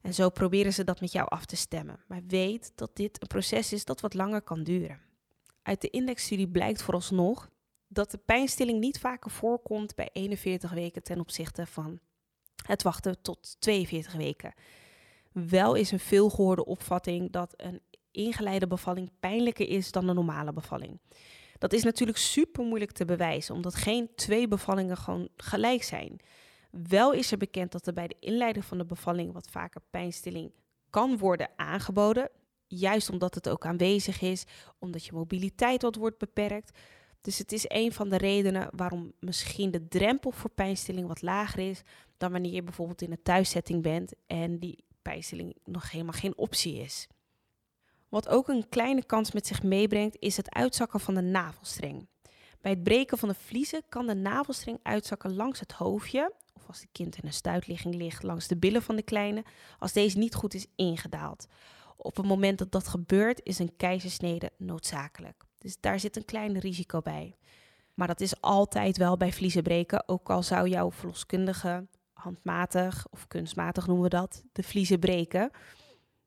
En 0.00 0.14
zo 0.14 0.30
proberen 0.30 0.72
ze 0.72 0.84
dat 0.84 1.00
met 1.00 1.12
jou 1.12 1.28
af 1.28 1.44
te 1.44 1.56
stemmen. 1.56 2.04
Maar 2.06 2.22
weet 2.26 2.72
dat 2.74 2.96
dit 2.96 3.22
een 3.22 3.28
proces 3.28 3.72
is 3.72 3.84
dat 3.84 4.00
wat 4.00 4.14
langer 4.14 4.42
kan 4.42 4.62
duren. 4.62 5.00
Uit 5.62 5.80
de 5.80 5.90
indexstudie 5.90 6.48
blijkt 6.48 6.82
vooralsnog 6.82 7.50
dat 7.88 8.10
de 8.10 8.18
pijnstilling 8.18 8.80
niet 8.80 8.98
vaker 8.98 9.30
voorkomt 9.30 9.94
bij 9.94 10.08
41 10.12 10.72
weken 10.72 11.02
ten 11.02 11.20
opzichte 11.20 11.66
van 11.66 11.98
het 12.66 12.82
wachten 12.82 13.22
tot 13.22 13.56
42 13.58 14.12
weken. 14.12 14.54
Wel 15.32 15.74
is 15.74 15.90
een 15.90 15.98
veelgehoorde 15.98 16.64
opvatting 16.64 17.32
dat 17.32 17.54
een 17.56 17.80
ingeleide 18.10 18.66
bevalling 18.66 19.10
pijnlijker 19.20 19.68
is 19.68 19.92
dan 19.92 20.08
een 20.08 20.14
normale 20.14 20.52
bevalling. 20.52 21.00
Dat 21.58 21.72
is 21.72 21.82
natuurlijk 21.82 22.18
super 22.18 22.64
moeilijk 22.64 22.92
te 22.92 23.04
bewijzen, 23.04 23.54
omdat 23.54 23.74
geen 23.74 24.10
twee 24.14 24.48
bevallingen 24.48 24.96
gewoon 24.96 25.28
gelijk 25.36 25.82
zijn. 25.82 26.20
Wel 26.70 27.12
is 27.12 27.32
er 27.32 27.38
bekend 27.38 27.72
dat 27.72 27.86
er 27.86 27.92
bij 27.92 28.06
de 28.06 28.16
inleiding 28.20 28.64
van 28.64 28.78
de 28.78 28.84
bevalling 28.84 29.32
wat 29.32 29.48
vaker 29.50 29.80
pijnstilling 29.90 30.52
kan 30.90 31.18
worden 31.18 31.50
aangeboden, 31.56 32.30
juist 32.66 33.10
omdat 33.10 33.34
het 33.34 33.48
ook 33.48 33.66
aanwezig 33.66 34.20
is, 34.20 34.44
omdat 34.78 35.04
je 35.04 35.12
mobiliteit 35.12 35.82
wat 35.82 35.96
wordt 35.96 36.18
beperkt. 36.18 36.78
Dus 37.24 37.38
het 37.38 37.52
is 37.52 37.64
een 37.68 37.92
van 37.92 38.08
de 38.08 38.16
redenen 38.16 38.68
waarom 38.76 39.12
misschien 39.20 39.70
de 39.70 39.88
drempel 39.88 40.30
voor 40.30 40.50
pijnstilling 40.50 41.06
wat 41.06 41.22
lager 41.22 41.70
is 41.70 41.82
dan 42.16 42.32
wanneer 42.32 42.52
je 42.52 42.62
bijvoorbeeld 42.62 43.02
in 43.02 43.10
een 43.10 43.22
thuiszetting 43.22 43.82
bent 43.82 44.12
en 44.26 44.58
die 44.58 44.84
pijnstilling 45.02 45.56
nog 45.64 45.90
helemaal 45.90 46.12
geen 46.12 46.36
optie 46.36 46.78
is. 46.78 47.08
Wat 48.08 48.28
ook 48.28 48.48
een 48.48 48.68
kleine 48.68 49.04
kans 49.04 49.32
met 49.32 49.46
zich 49.46 49.62
meebrengt, 49.62 50.16
is 50.18 50.36
het 50.36 50.54
uitzakken 50.54 51.00
van 51.00 51.14
de 51.14 51.20
navelstreng. 51.20 52.06
Bij 52.60 52.70
het 52.70 52.82
breken 52.82 53.18
van 53.18 53.28
de 53.28 53.34
vliezen 53.34 53.82
kan 53.88 54.06
de 54.06 54.14
navelstreng 54.14 54.78
uitzakken 54.82 55.34
langs 55.34 55.60
het 55.60 55.72
hoofdje, 55.72 56.32
of 56.52 56.66
als 56.66 56.80
het 56.80 56.88
kind 56.92 57.16
in 57.16 57.26
een 57.26 57.32
stuitligging 57.32 57.94
ligt, 57.94 58.22
langs 58.22 58.48
de 58.48 58.56
billen 58.56 58.82
van 58.82 58.96
de 58.96 59.02
kleine, 59.02 59.44
als 59.78 59.92
deze 59.92 60.18
niet 60.18 60.34
goed 60.34 60.54
is 60.54 60.66
ingedaald. 60.76 61.46
Op 61.96 62.16
het 62.16 62.26
moment 62.26 62.58
dat 62.58 62.72
dat 62.72 62.88
gebeurt, 62.88 63.40
is 63.42 63.58
een 63.58 63.76
keizersnede 63.76 64.50
noodzakelijk. 64.56 65.43
Dus 65.64 65.76
daar 65.80 66.00
zit 66.00 66.16
een 66.16 66.24
klein 66.24 66.58
risico 66.58 67.00
bij. 67.00 67.36
Maar 67.94 68.06
dat 68.06 68.20
is 68.20 68.40
altijd 68.40 68.96
wel 68.96 69.16
bij 69.16 69.32
vliezen 69.32 69.62
breken, 69.62 70.08
ook 70.08 70.30
al 70.30 70.42
zou 70.42 70.68
jouw 70.68 70.90
verloskundige 70.90 71.86
handmatig 72.12 73.06
of 73.10 73.28
kunstmatig 73.28 73.86
noemen 73.86 74.04
we 74.04 74.10
dat, 74.10 74.44
de 74.52 74.62
vliezen 74.62 74.98
breken. 74.98 75.50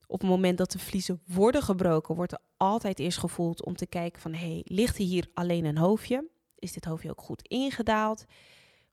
Op 0.08 0.20
het 0.20 0.30
moment 0.30 0.58
dat 0.58 0.72
de 0.72 0.80
vliezen 0.80 1.22
worden 1.26 1.62
gebroken, 1.62 2.16
wordt 2.16 2.32
er 2.32 2.40
altijd 2.58 3.00
eerst 3.00 3.18
gevoeld 3.18 3.66
om 3.66 3.76
te 3.76 3.86
kijken 3.86 4.22
van, 4.22 4.34
hey, 4.34 4.62
ligt 4.66 4.98
hier 4.98 5.30
alleen 5.34 5.66
een 5.66 5.78
hoofdje? 5.78 6.30
Is 6.56 6.74
dit 6.74 6.86
hoofdje 6.86 7.10
ook 7.10 7.22
goed 7.22 7.48
ingedaald? 7.48 8.26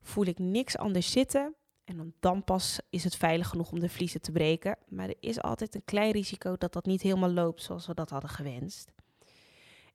Voel 0.01 0.25
ik 0.25 0.39
niks 0.39 0.77
anders 0.77 1.11
zitten? 1.11 1.55
En 1.83 2.13
dan 2.19 2.43
pas 2.43 2.79
is 2.89 3.03
het 3.03 3.15
veilig 3.15 3.47
genoeg 3.47 3.71
om 3.71 3.79
de 3.79 3.89
vliezen 3.89 4.21
te 4.21 4.31
breken. 4.31 4.77
Maar 4.87 5.09
er 5.09 5.17
is 5.19 5.41
altijd 5.41 5.75
een 5.75 5.85
klein 5.85 6.11
risico 6.11 6.57
dat 6.57 6.73
dat 6.73 6.85
niet 6.85 7.01
helemaal 7.01 7.31
loopt 7.31 7.61
zoals 7.61 7.87
we 7.87 7.93
dat 7.93 8.09
hadden 8.09 8.29
gewenst. 8.29 8.94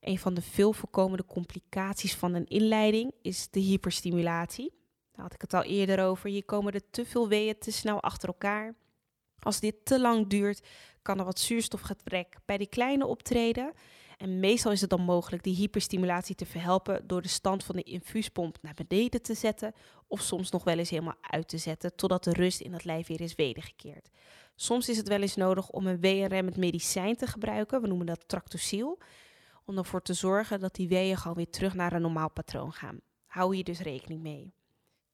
Een 0.01 0.19
van 0.19 0.35
de 0.35 0.43
veel 0.43 0.73
voorkomende 0.73 1.25
complicaties 1.27 2.15
van 2.15 2.35
een 2.35 2.47
inleiding 2.47 3.13
is 3.23 3.51
de 3.51 3.61
hyperstimulatie. 3.61 4.73
Daar 5.13 5.25
had 5.25 5.35
ik 5.35 5.41
het 5.41 5.55
al 5.55 5.63
eerder 5.63 6.05
over. 6.05 6.31
Hier 6.31 6.45
komen 6.45 6.73
er 6.73 6.91
te 6.91 7.05
veel 7.05 7.29
weeën 7.29 7.59
te 7.59 7.73
snel 7.73 8.03
achter 8.03 8.29
elkaar. 8.29 8.75
Als 9.39 9.61
dit 9.61 9.75
te 9.85 10.01
lang 10.01 10.27
duurt, 10.27 10.67
kan 11.03 11.19
er 11.19 11.25
wat 11.25 11.39
zuurstofgebrek 11.39 12.37
bij 12.45 12.59
die 12.59 12.69
kleine 12.69 13.07
optreden. 13.07 13.73
En 14.17 14.41
meestal 14.41 14.73
is 14.73 14.81
het 14.81 14.91
dan 14.91 15.03
mogelijk 15.03 15.43
die 15.43 15.55
hyperstimulatie 15.55 16.35
te 16.35 16.47
verhelpen 16.47 17.07
door 17.07 17.23
de 17.23 17.29
stand 17.29 17.65
van 17.65 17.77
de 17.77 17.83
infuuspomp 17.83 18.59
naar 18.63 18.75
beneden 18.87 19.23
te 19.23 19.35
zetten 19.35 19.75
of 20.07 20.21
soms 20.21 20.51
nog 20.51 20.65
wel 20.65 20.79
eens 20.79 20.91
helemaal 20.91 21.19
uit 21.21 21.49
te 21.49 21.59
zetten 21.59 21.97
totdat 21.97 22.25
de 22.25 22.33
rust 22.33 22.61
in 22.61 22.73
het 22.73 22.85
lijf 22.85 23.07
weer 23.07 23.21
is 23.21 23.35
wedergekeerd. 23.35 24.09
Soms 24.55 24.89
is 24.89 24.97
het 24.97 25.09
wel 25.09 25.21
eens 25.21 25.37
nodig 25.37 25.71
om 25.71 25.87
een 25.87 26.01
weeënremmend 26.01 26.57
medicijn 26.57 27.17
te 27.17 27.27
gebruiken, 27.27 27.81
we 27.81 27.87
noemen 27.87 28.07
dat 28.07 28.29
tractocil, 28.29 28.99
om 29.65 29.79
ervoor 29.79 30.03
te 30.03 30.15
zorgen 30.15 30.61
dat 30.61 30.75
die 30.75 30.89
weeën 30.89 31.17
gewoon 31.17 31.37
weer 31.37 31.51
terug 31.51 31.75
naar 31.75 31.93
een 31.93 32.03
normaal 32.03 32.31
patroon 32.31 32.73
gaan. 32.73 33.01
Hou 33.27 33.55
hier 33.55 33.65
dus 33.65 33.81
rekening 33.81 34.23
mee. 34.23 34.53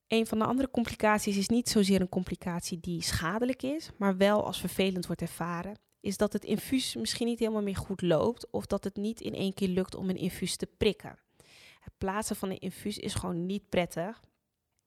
Een 0.08 0.26
van 0.26 0.38
de 0.38 0.44
andere 0.44 0.70
complicaties 0.70 1.36
is 1.36 1.48
niet 1.48 1.68
zozeer 1.68 2.00
een 2.00 2.08
complicatie 2.08 2.80
die 2.80 3.02
schadelijk 3.02 3.62
is, 3.62 3.90
maar 3.98 4.16
wel 4.16 4.44
als 4.44 4.60
vervelend 4.60 5.06
wordt 5.06 5.22
ervaren. 5.22 5.78
Is 6.00 6.16
dat 6.16 6.32
het 6.32 6.44
infuus 6.44 6.94
misschien 6.94 7.26
niet 7.26 7.38
helemaal 7.38 7.62
meer 7.62 7.76
goed 7.76 8.02
loopt 8.02 8.50
of 8.50 8.66
dat 8.66 8.84
het 8.84 8.96
niet 8.96 9.20
in 9.20 9.34
één 9.34 9.54
keer 9.54 9.68
lukt 9.68 9.94
om 9.94 10.08
een 10.10 10.16
infuus 10.16 10.56
te 10.56 10.68
prikken. 10.76 11.18
Het 11.80 11.92
plaatsen 11.98 12.36
van 12.36 12.50
een 12.50 12.58
infuus 12.58 12.98
is 12.98 13.14
gewoon 13.14 13.46
niet 13.46 13.68
prettig. 13.68 14.22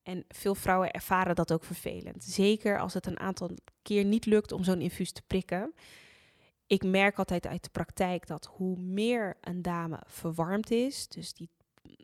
En 0.03 0.25
veel 0.27 0.55
vrouwen 0.55 0.91
ervaren 0.91 1.35
dat 1.35 1.53
ook 1.53 1.63
vervelend. 1.63 2.23
Zeker 2.23 2.79
als 2.79 2.93
het 2.93 3.05
een 3.05 3.19
aantal 3.19 3.49
keer 3.81 4.05
niet 4.05 4.25
lukt 4.25 4.51
om 4.51 4.63
zo'n 4.63 4.81
infuus 4.81 5.11
te 5.11 5.21
prikken. 5.27 5.73
Ik 6.69 6.83
merk 6.83 7.17
altijd 7.17 7.47
uit 7.47 7.63
de 7.63 7.69
praktijk 7.69 8.27
dat 8.27 8.45
hoe 8.45 8.77
meer 8.77 9.37
een 9.41 9.61
dame 9.61 9.99
verwarmd 10.05 10.71
is, 10.71 11.07
dus 11.07 11.33
die 11.33 11.49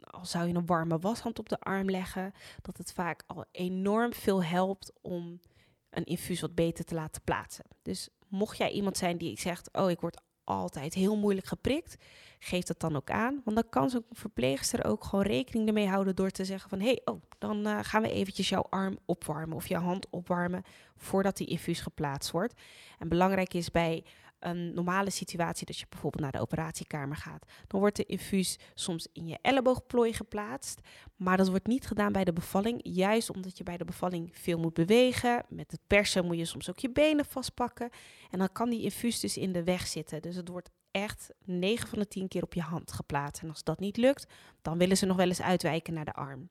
al 0.01 0.25
zou 0.25 0.47
je 0.47 0.53
een 0.53 0.65
warme 0.65 0.99
washand 0.99 1.39
op 1.39 1.49
de 1.49 1.59
arm 1.59 1.89
leggen, 1.89 2.33
dat 2.61 2.77
het 2.77 2.93
vaak 2.93 3.23
al 3.27 3.45
enorm 3.51 4.13
veel 4.13 4.43
helpt 4.43 4.91
om 5.01 5.39
een 5.89 6.03
infuus 6.03 6.41
wat 6.41 6.55
beter 6.55 6.85
te 6.85 6.95
laten 6.95 7.21
plaatsen. 7.21 7.65
Dus 7.81 8.09
mocht 8.27 8.57
jij 8.57 8.71
iemand 8.71 8.97
zijn 8.97 9.17
die 9.17 9.39
zegt, 9.39 9.69
oh 9.71 9.89
ik 9.89 9.99
word 9.99 10.21
altijd 10.43 10.93
heel 10.93 11.17
moeilijk 11.17 11.47
geprikt, 11.47 11.95
geef 12.39 12.63
dat 12.63 12.79
dan 12.79 12.95
ook 12.95 13.09
aan. 13.09 13.41
Want 13.43 13.55
dan 13.55 13.69
kan 13.69 13.89
zo'n 13.89 14.05
verpleegster 14.11 14.85
ook 14.85 15.03
gewoon 15.03 15.25
rekening 15.25 15.67
ermee 15.67 15.87
houden 15.87 16.15
door 16.15 16.29
te 16.29 16.45
zeggen 16.45 16.69
van, 16.69 16.79
hey, 16.79 17.01
oh, 17.03 17.21
dan 17.37 17.67
uh, 17.67 17.79
gaan 17.81 18.01
we 18.01 18.11
eventjes 18.11 18.49
jouw 18.49 18.65
arm 18.69 18.97
opwarmen 19.05 19.55
of 19.55 19.67
je 19.67 19.77
hand 19.77 20.07
opwarmen 20.09 20.63
voordat 20.95 21.37
die 21.37 21.47
infuus 21.47 21.79
geplaatst 21.79 22.31
wordt. 22.31 22.61
En 22.99 23.09
belangrijk 23.09 23.53
is 23.53 23.71
bij 23.71 24.03
een 24.45 24.73
normale 24.73 25.09
situatie 25.09 25.65
dat 25.65 25.77
je 25.77 25.85
bijvoorbeeld 25.89 26.23
naar 26.23 26.31
de 26.31 26.39
operatiekamer 26.39 27.17
gaat, 27.17 27.45
dan 27.67 27.79
wordt 27.79 27.95
de 27.95 28.05
infuus 28.05 28.59
soms 28.73 29.07
in 29.13 29.27
je 29.27 29.37
elleboogplooi 29.41 30.13
geplaatst, 30.13 30.79
maar 31.15 31.37
dat 31.37 31.49
wordt 31.49 31.67
niet 31.67 31.87
gedaan 31.87 32.11
bij 32.11 32.23
de 32.23 32.33
bevalling, 32.33 32.79
juist 32.83 33.29
omdat 33.29 33.57
je 33.57 33.63
bij 33.63 33.77
de 33.77 33.85
bevalling 33.85 34.29
veel 34.37 34.59
moet 34.59 34.73
bewegen. 34.73 35.45
Met 35.49 35.71
het 35.71 35.79
persen 35.87 36.25
moet 36.25 36.37
je 36.37 36.45
soms 36.45 36.69
ook 36.69 36.79
je 36.79 36.91
benen 36.91 37.25
vastpakken 37.25 37.89
en 38.31 38.39
dan 38.39 38.51
kan 38.51 38.69
die 38.69 38.81
infuus 38.81 39.19
dus 39.19 39.37
in 39.37 39.51
de 39.51 39.63
weg 39.63 39.87
zitten. 39.87 40.21
Dus 40.21 40.35
het 40.35 40.47
wordt 40.47 40.69
echt 40.91 41.33
9 41.45 41.87
van 41.87 41.99
de 41.99 42.07
10 42.07 42.27
keer 42.27 42.43
op 42.43 42.53
je 42.53 42.61
hand 42.61 42.91
geplaatst. 42.91 43.41
En 43.41 43.49
als 43.49 43.63
dat 43.63 43.79
niet 43.79 43.97
lukt, 43.97 44.33
dan 44.61 44.77
willen 44.77 44.97
ze 44.97 45.05
nog 45.05 45.17
wel 45.17 45.27
eens 45.27 45.41
uitwijken 45.41 45.93
naar 45.93 46.05
de 46.05 46.13
arm. 46.13 46.49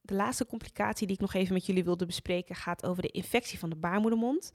De 0.00 0.14
laatste 0.14 0.46
complicatie 0.46 1.06
die 1.06 1.16
ik 1.16 1.22
nog 1.22 1.34
even 1.34 1.54
met 1.54 1.66
jullie 1.66 1.84
wilde 1.84 2.06
bespreken 2.06 2.54
gaat 2.54 2.86
over 2.86 3.02
de 3.02 3.10
infectie 3.10 3.58
van 3.58 3.70
de 3.70 3.76
baarmoedermond. 3.76 4.52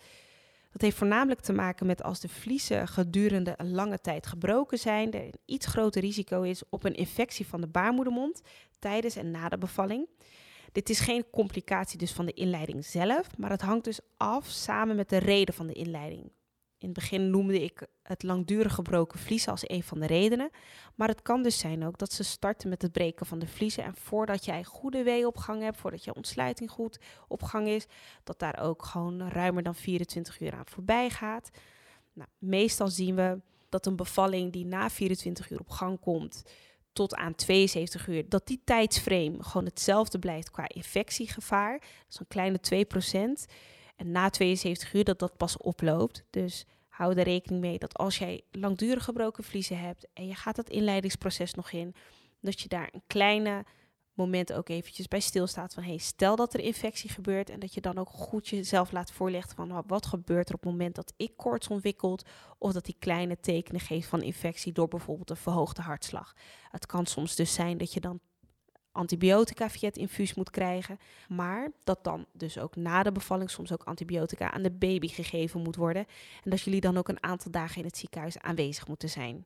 Dat 0.72 0.82
heeft 0.82 0.98
voornamelijk 0.98 1.42
te 1.42 1.54
maken 1.54 1.86
met 1.86 2.04
als 2.04 2.20
de 2.20 2.30
vliezen 2.30 2.88
gedurende 2.88 3.54
een 3.58 3.72
lange 3.72 4.00
tijd 4.00 4.28
gebroken 4.28 4.78
zijn, 4.78 5.12
er 5.12 5.22
een 5.22 5.34
iets 5.46 5.66
groter 5.66 6.02
risico 6.02 6.42
is 6.42 6.64
op 6.70 6.84
een 6.84 6.96
infectie 6.96 7.48
van 7.48 7.62
de 7.62 7.68
baarmoedermond 7.68 8.42
tijdens 8.80 9.16
en 9.16 9.32
na 9.32 9.50
de 9.50 9.58
bevalling. 9.58 10.08
Dit 10.72 10.90
is 10.90 11.00
geen 11.00 11.26
complicatie 11.32 11.98
dus 11.98 12.12
van 12.12 12.26
de 12.26 12.34
inleiding 12.34 12.86
zelf, 12.86 13.38
maar 13.38 13.50
het 13.50 13.62
hangt 13.62 13.84
dus 13.84 14.00
af 14.18 14.48
samen 14.48 14.96
met 14.96 15.10
de 15.10 15.18
reden 15.18 15.54
van 15.54 15.68
de 15.68 15.74
inleiding. 15.74 16.32
In 16.82 16.88
het 16.88 16.98
begin 16.98 17.30
noemde 17.30 17.64
ik 17.64 17.88
het 18.04 18.24
langdurig 18.24 18.74
gebroken 18.74 19.20
vliezen 19.20 19.52
als 19.52 19.70
een 19.70 19.84
van 19.84 20.00
de 20.00 20.06
redenen. 20.06 20.50
Maar 20.96 21.08
het 21.08 21.22
kan 21.22 21.44
dus 21.44 21.60
zijn 21.60 21.86
ook 21.86 21.98
dat 21.98 22.14
ze 22.14 22.24
starten 22.24 22.70
met 22.70 22.82
het 22.82 22.92
breken 22.92 23.26
van 23.26 23.40
de 23.40 23.48
vliezen. 23.48 23.84
En 23.84 23.96
voordat 23.96 24.46
jij 24.46 24.64
goede 24.64 25.04
wee 25.04 25.28
op 25.28 25.38
gang 25.38 25.62
hebt, 25.62 25.78
voordat 25.78 26.04
je 26.04 26.16
ontsluiting 26.16 26.72
goed 26.72 27.00
op 27.28 27.44
gang 27.44 27.68
is, 27.68 27.86
dat 28.24 28.40
daar 28.40 28.60
ook 28.60 28.86
gewoon 28.86 29.30
ruimer 29.30 29.64
dan 29.64 29.76
24 29.76 30.40
uur 30.40 30.54
aan 30.54 30.68
voorbij 30.68 31.10
gaat. 31.10 31.50
Nou, 32.14 32.30
meestal 32.38 32.88
zien 32.88 33.16
we 33.16 33.42
dat 33.70 33.86
een 33.86 33.96
bevalling 33.96 34.52
die 34.52 34.66
na 34.66 34.90
24 34.90 35.50
uur 35.50 35.60
op 35.60 35.70
gang 35.70 36.00
komt, 36.00 36.44
tot 36.94 37.16
aan 37.16 37.36
72 37.36 38.08
uur, 38.08 38.30
dat 38.30 38.48
die 38.48 38.62
tijdsframe 38.64 39.44
gewoon 39.44 39.66
hetzelfde 39.66 40.20
blijft 40.20 40.52
qua 40.52 40.68
infectiegevaar. 40.68 41.80
Dat 41.80 42.10
is 42.10 42.20
een 42.20 42.28
kleine 42.28 42.60
2%. 43.48 43.54
Na 44.04 44.30
72 44.30 44.94
uur 44.94 45.04
dat 45.04 45.20
dat 45.20 45.38
pas 45.38 45.58
oploopt. 45.58 46.24
Dus 46.30 46.66
hou 46.88 47.16
er 47.16 47.24
rekening 47.24 47.62
mee 47.62 47.80
dat 47.80 47.98
als 47.98 48.18
jij 48.18 48.44
langdurig 48.52 49.04
gebroken 49.04 49.44
vliezen 49.44 49.80
hebt 49.80 50.08
en 50.14 50.28
je 50.28 50.36
gaat 50.36 50.58
het 50.58 50.70
inleidingsproces 50.70 51.54
nog 51.54 51.72
in, 51.72 51.96
dat 52.42 52.60
je 52.62 52.68
daar 52.68 52.90
een 52.92 53.04
kleine 53.08 53.66
moment 54.14 54.54
ook 54.54 54.70
eventjes 54.70 55.08
bij 55.08 55.20
stilstaat 55.20 55.74
van 55.74 55.84
hey, 55.84 55.98
stel 55.98 56.36
dat 56.36 56.54
er 56.54 56.60
infectie 56.60 57.10
gebeurt 57.10 57.50
en 57.50 57.60
dat 57.60 57.74
je 57.74 57.82
dan 57.82 57.98
ook 57.98 58.10
goed 58.10 58.48
jezelf 58.48 58.92
laat 58.92 59.12
voorleggen 59.12 59.56
van 59.56 59.84
wat 59.88 60.06
gebeurt 60.06 60.50
er 60.50 60.56
op 60.56 60.62
het 60.62 60.72
moment 60.72 60.96
dat 60.96 61.14
ik 61.18 61.38
koorts 61.38 61.68
ontwikkelt 61.68 62.26
of 62.58 62.72
dat 62.72 62.86
die 62.86 62.96
kleine 63.00 63.40
tekenen 63.40 63.82
geeft 63.82 64.08
van 64.08 64.22
infectie 64.22 64.72
door 64.72 64.88
bijvoorbeeld 64.88 65.30
een 65.30 65.36
verhoogde 65.36 65.82
hartslag. 65.82 66.34
Het 66.70 66.86
kan 66.86 67.06
soms 67.06 67.36
dus 67.36 67.54
zijn 67.54 67.78
dat 67.78 67.94
je 67.94 68.00
dan 68.00 68.20
antibiotica 68.92 69.70
via 69.70 69.88
het 69.88 69.98
infuus 69.98 70.34
moet 70.34 70.50
krijgen. 70.50 71.00
Maar 71.28 71.72
dat 71.84 72.04
dan 72.04 72.26
dus 72.34 72.58
ook 72.58 72.76
na 72.76 73.04
de 73.04 73.12
bevalling 73.12 73.50
soms 73.50 73.72
ook 73.72 73.84
antibiotica 73.84 74.52
aan 74.52 74.62
de 74.62 74.72
baby 74.72 75.08
gegeven 75.08 75.62
moet 75.62 75.76
worden. 75.76 76.06
En 76.44 76.50
dat 76.50 76.62
jullie 76.62 76.82
dan 76.82 76.98
ook 76.98 77.08
een 77.08 77.24
aantal 77.24 77.52
dagen 77.52 77.78
in 77.78 77.86
het 77.86 77.98
ziekenhuis 77.98 78.40
aanwezig 78.40 78.88
moeten 78.88 79.10
zijn. 79.10 79.46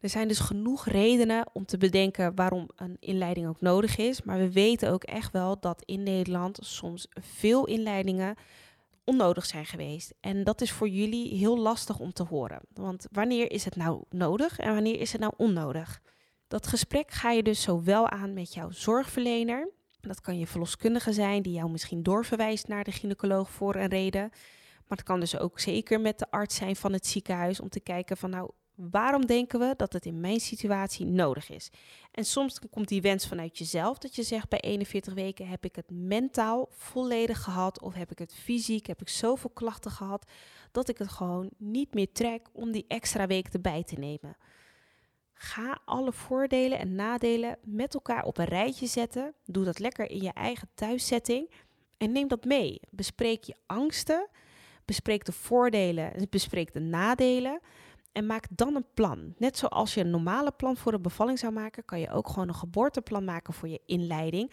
Er 0.00 0.08
zijn 0.08 0.28
dus 0.28 0.38
genoeg 0.38 0.86
redenen 0.86 1.46
om 1.52 1.66
te 1.66 1.78
bedenken 1.78 2.34
waarom 2.34 2.68
een 2.76 2.96
inleiding 3.00 3.46
ook 3.46 3.60
nodig 3.60 3.96
is. 3.96 4.22
Maar 4.22 4.38
we 4.38 4.52
weten 4.52 4.90
ook 4.90 5.04
echt 5.04 5.32
wel 5.32 5.60
dat 5.60 5.82
in 5.84 6.02
Nederland 6.02 6.58
soms 6.62 7.06
veel 7.20 7.66
inleidingen 7.66 8.36
onnodig 9.04 9.46
zijn 9.46 9.66
geweest. 9.66 10.14
En 10.20 10.44
dat 10.44 10.60
is 10.60 10.72
voor 10.72 10.88
jullie 10.88 11.34
heel 11.34 11.58
lastig 11.58 11.98
om 11.98 12.12
te 12.12 12.22
horen. 12.22 12.60
Want 12.74 13.06
wanneer 13.10 13.50
is 13.50 13.64
het 13.64 13.76
nou 13.76 14.02
nodig 14.10 14.58
en 14.58 14.74
wanneer 14.74 15.00
is 15.00 15.12
het 15.12 15.20
nou 15.20 15.32
onnodig? 15.36 16.00
Dat 16.48 16.66
gesprek 16.66 17.10
ga 17.10 17.30
je 17.30 17.42
dus 17.42 17.62
zowel 17.62 18.08
aan 18.08 18.32
met 18.32 18.54
jouw 18.54 18.70
zorgverlener. 18.70 19.70
Dat 20.00 20.20
kan 20.20 20.38
je 20.38 20.46
verloskundige 20.46 21.12
zijn 21.12 21.42
die 21.42 21.52
jou 21.52 21.70
misschien 21.70 22.02
doorverwijst 22.02 22.68
naar 22.68 22.84
de 22.84 22.92
gynaecoloog 22.92 23.50
voor 23.50 23.74
een 23.74 23.88
reden. 23.88 24.30
Maar 24.86 24.98
het 24.98 25.06
kan 25.06 25.20
dus 25.20 25.38
ook 25.38 25.60
zeker 25.60 26.00
met 26.00 26.18
de 26.18 26.30
arts 26.30 26.56
zijn 26.56 26.76
van 26.76 26.92
het 26.92 27.06
ziekenhuis 27.06 27.60
om 27.60 27.68
te 27.68 27.80
kijken 27.80 28.16
van 28.16 28.30
nou, 28.30 28.50
waarom 28.74 29.26
denken 29.26 29.58
we 29.58 29.74
dat 29.76 29.92
het 29.92 30.06
in 30.06 30.20
mijn 30.20 30.40
situatie 30.40 31.06
nodig 31.06 31.50
is? 31.50 31.70
En 32.10 32.24
soms 32.24 32.58
komt 32.70 32.88
die 32.88 33.02
wens 33.02 33.28
vanuit 33.28 33.58
jezelf 33.58 33.98
dat 33.98 34.14
je 34.14 34.22
zegt 34.22 34.48
bij 34.48 34.60
41 34.60 35.14
weken 35.14 35.48
heb 35.48 35.64
ik 35.64 35.76
het 35.76 35.90
mentaal 35.90 36.68
volledig 36.70 37.42
gehad 37.42 37.80
of 37.80 37.94
heb 37.94 38.10
ik 38.10 38.18
het 38.18 38.34
fysiek, 38.34 38.86
heb 38.86 39.00
ik 39.00 39.08
zoveel 39.08 39.50
klachten 39.50 39.90
gehad 39.90 40.30
dat 40.72 40.88
ik 40.88 40.98
het 40.98 41.08
gewoon 41.08 41.50
niet 41.58 41.94
meer 41.94 42.12
trek 42.12 42.48
om 42.52 42.72
die 42.72 42.84
extra 42.88 43.26
week 43.26 43.48
erbij 43.48 43.82
te 43.82 43.94
nemen. 43.94 44.36
Ga 45.38 45.78
alle 45.84 46.12
voordelen 46.12 46.78
en 46.78 46.94
nadelen 46.94 47.58
met 47.64 47.94
elkaar 47.94 48.24
op 48.24 48.38
een 48.38 48.44
rijtje 48.44 48.86
zetten. 48.86 49.34
Doe 49.44 49.64
dat 49.64 49.78
lekker 49.78 50.10
in 50.10 50.22
je 50.22 50.32
eigen 50.32 50.68
thuissetting 50.74 51.50
en 51.96 52.12
neem 52.12 52.28
dat 52.28 52.44
mee. 52.44 52.80
Bespreek 52.90 53.44
je 53.44 53.54
angsten, 53.66 54.28
bespreek 54.84 55.24
de 55.24 55.32
voordelen, 55.32 56.26
bespreek 56.30 56.72
de 56.72 56.80
nadelen 56.80 57.60
en 58.12 58.26
maak 58.26 58.46
dan 58.50 58.74
een 58.74 58.86
plan. 58.94 59.34
Net 59.38 59.58
zoals 59.58 59.94
je 59.94 60.00
een 60.00 60.10
normale 60.10 60.52
plan 60.52 60.76
voor 60.76 60.92
de 60.92 61.00
bevalling 61.00 61.38
zou 61.38 61.52
maken, 61.52 61.84
kan 61.84 62.00
je 62.00 62.10
ook 62.10 62.28
gewoon 62.28 62.48
een 62.48 62.54
geboorteplan 62.54 63.24
maken 63.24 63.54
voor 63.54 63.68
je 63.68 63.80
inleiding. 63.86 64.52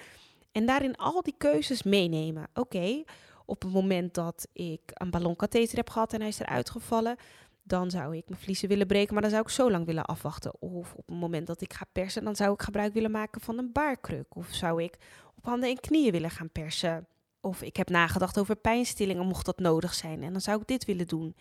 En 0.52 0.66
daarin 0.66 0.96
al 0.96 1.22
die 1.22 1.36
keuzes 1.38 1.84
meenemen. 1.84 2.48
Oké, 2.54 3.04
op 3.46 3.62
het 3.62 3.72
moment 3.72 4.14
dat 4.14 4.48
ik 4.54 4.82
een 4.86 5.10
ballonkatheter 5.10 5.78
heb 5.78 5.90
gehad 5.90 6.14
en 6.14 6.20
hij 6.20 6.30
is 6.30 6.40
eruit 6.40 6.70
gevallen, 6.70 7.18
dan 7.64 7.92
zou 7.92 8.18
ik 8.18 8.30
mijn 8.30 8.42
vliezen 8.42 8.68
willen 8.68 8.88
breken, 8.88 9.14
maar 9.14 9.22
dan 9.22 9.32
zou 9.32 9.44
ik 9.44 9.50
zo 9.50 9.72
lang 9.72 9.86
willen 9.86 10.06
afwachten. 10.06 10.62
Of 10.62 10.94
op 10.94 11.08
het 11.08 11.16
moment 11.16 11.48
dat 11.48 11.62
ik 11.62 11.74
ga 11.74 11.86
persen, 11.92 12.24
dan 12.24 12.36
zou 12.36 12.54
ik 12.54 12.62
gebruik 12.62 12.94
willen 12.94 13.12
maken 13.12 13.42
van 13.42 13.58
een 13.58 13.72
baarkruk. 13.72 14.36
Of 14.36 14.48
zou 14.54 14.84
ik 14.84 14.98
op 15.36 15.46
handen 15.46 15.70
en 15.70 15.80
knieën 15.80 16.12
willen 16.12 16.30
gaan 16.30 16.50
persen. 16.50 17.08
Of 17.42 17.62
ik 17.62 17.76
heb 17.76 17.90
nagedacht 17.90 18.40
over 18.40 18.56
pijnstillingen, 18.56 19.26
mocht 19.26 19.46
dat 19.46 19.60
nodig 19.60 19.94
zijn. 19.94 20.24
En 20.24 20.32
dan 20.32 20.42
zou 20.42 20.62
ik 20.62 20.68
dit 20.68 20.86
willen 20.86 21.08
doen. 21.08 21.36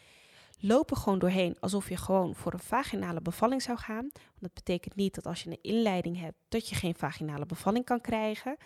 Loop 0.58 0.90
er 0.90 0.96
gewoon 0.96 1.18
doorheen 1.18 1.56
alsof 1.60 1.88
je 1.88 1.96
gewoon 1.96 2.34
voor 2.34 2.52
een 2.52 2.58
vaginale 2.58 3.20
bevalling 3.20 3.62
zou 3.62 3.78
gaan. 3.78 4.10
Want 4.12 4.40
dat 4.40 4.54
betekent 4.54 4.94
niet 4.94 5.14
dat 5.14 5.26
als 5.26 5.42
je 5.42 5.50
een 5.50 5.58
inleiding 5.62 6.20
hebt, 6.20 6.36
dat 6.48 6.68
je 6.68 6.74
geen 6.74 6.94
vaginale 6.94 7.46
bevalling 7.46 7.84
kan 7.84 8.00
krijgen. 8.00 8.56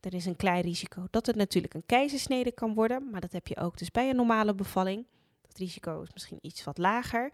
Er 0.00 0.14
is 0.14 0.26
een 0.26 0.36
klein 0.36 0.62
risico 0.62 1.06
dat 1.10 1.26
het 1.26 1.36
natuurlijk 1.36 1.74
een 1.74 1.86
keizersnede 1.86 2.52
kan 2.52 2.74
worden, 2.74 3.10
maar 3.10 3.20
dat 3.20 3.32
heb 3.32 3.46
je 3.46 3.56
ook 3.56 3.78
dus 3.78 3.90
bij 3.90 4.10
een 4.10 4.16
normale 4.16 4.54
bevalling. 4.54 5.06
Dat 5.54 5.62
risico 5.62 6.02
is 6.02 6.12
misschien 6.12 6.38
iets 6.40 6.64
wat 6.64 6.78
lager. 6.78 7.32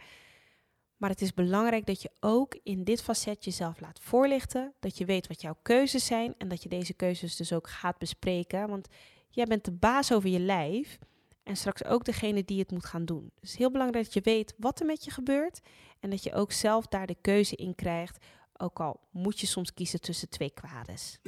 Maar 0.96 1.10
het 1.10 1.20
is 1.20 1.34
belangrijk 1.34 1.86
dat 1.86 2.02
je 2.02 2.10
ook 2.20 2.58
in 2.62 2.84
dit 2.84 3.02
facet 3.02 3.44
jezelf 3.44 3.80
laat 3.80 4.00
voorlichten. 4.00 4.72
Dat 4.80 4.98
je 4.98 5.04
weet 5.04 5.26
wat 5.26 5.40
jouw 5.40 5.56
keuzes 5.62 6.06
zijn 6.06 6.34
en 6.38 6.48
dat 6.48 6.62
je 6.62 6.68
deze 6.68 6.94
keuzes 6.94 7.36
dus 7.36 7.52
ook 7.52 7.68
gaat 7.68 7.98
bespreken. 7.98 8.68
Want 8.68 8.88
jij 9.28 9.44
bent 9.44 9.64
de 9.64 9.72
baas 9.72 10.12
over 10.12 10.28
je 10.28 10.38
lijf 10.38 10.98
en 11.42 11.56
straks 11.56 11.84
ook 11.84 12.04
degene 12.04 12.44
die 12.44 12.58
het 12.58 12.70
moet 12.70 12.84
gaan 12.84 13.04
doen. 13.04 13.22
Dus 13.22 13.32
het 13.40 13.50
is 13.50 13.56
heel 13.56 13.70
belangrijk 13.70 14.04
dat 14.04 14.14
je 14.14 14.20
weet 14.20 14.54
wat 14.58 14.80
er 14.80 14.86
met 14.86 15.04
je 15.04 15.10
gebeurt 15.10 15.60
en 16.00 16.10
dat 16.10 16.22
je 16.22 16.34
ook 16.34 16.52
zelf 16.52 16.86
daar 16.86 17.06
de 17.06 17.16
keuze 17.20 17.56
in 17.56 17.74
krijgt. 17.74 18.24
Ook 18.56 18.80
al 18.80 19.00
moet 19.10 19.40
je 19.40 19.46
soms 19.46 19.74
kiezen 19.74 20.00
tussen 20.00 20.28
twee 20.28 20.50
kwades. 20.50 21.18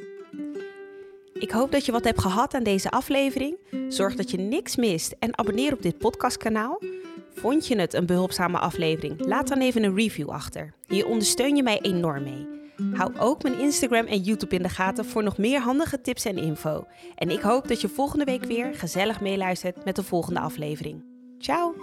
Ik 1.35 1.51
hoop 1.51 1.73
dat 1.73 1.87
je 1.87 1.92
wat 1.92 2.05
hebt 2.05 2.21
gehad 2.21 2.55
aan 2.55 2.62
deze 2.62 2.90
aflevering. 2.90 3.57
Zorg 3.88 4.14
dat 4.14 4.31
je 4.31 4.38
niks 4.38 4.77
mist 4.77 5.14
en 5.18 5.38
abonneer 5.38 5.73
op 5.73 5.83
dit 5.83 5.99
podcastkanaal. 5.99 6.81
Vond 7.35 7.66
je 7.66 7.79
het 7.79 7.95
een 7.95 8.07
behulpzame 8.07 8.59
aflevering? 8.59 9.27
Laat 9.27 9.49
dan 9.49 9.59
even 9.59 9.83
een 9.83 9.97
review 9.97 10.29
achter. 10.29 10.75
Hier 10.87 11.07
ondersteun 11.07 11.57
je 11.57 11.62
mij 11.62 11.81
enorm 11.81 12.23
mee. 12.23 12.47
Hou 12.92 13.18
ook 13.18 13.42
mijn 13.42 13.59
Instagram 13.59 14.07
en 14.07 14.21
YouTube 14.21 14.55
in 14.55 14.62
de 14.62 14.68
gaten 14.68 15.05
voor 15.05 15.23
nog 15.23 15.38
meer 15.38 15.61
handige 15.61 16.01
tips 16.01 16.25
en 16.25 16.38
info. 16.38 16.87
En 17.14 17.31
ik 17.31 17.40
hoop 17.40 17.68
dat 17.68 17.81
je 17.81 17.88
volgende 17.88 18.25
week 18.25 18.45
weer 18.45 18.75
gezellig 18.75 19.21
meeluistert 19.21 19.85
met 19.85 19.97
de 19.97 20.03
volgende 20.03 20.40
aflevering. 20.40 21.05
Ciao! 21.38 21.75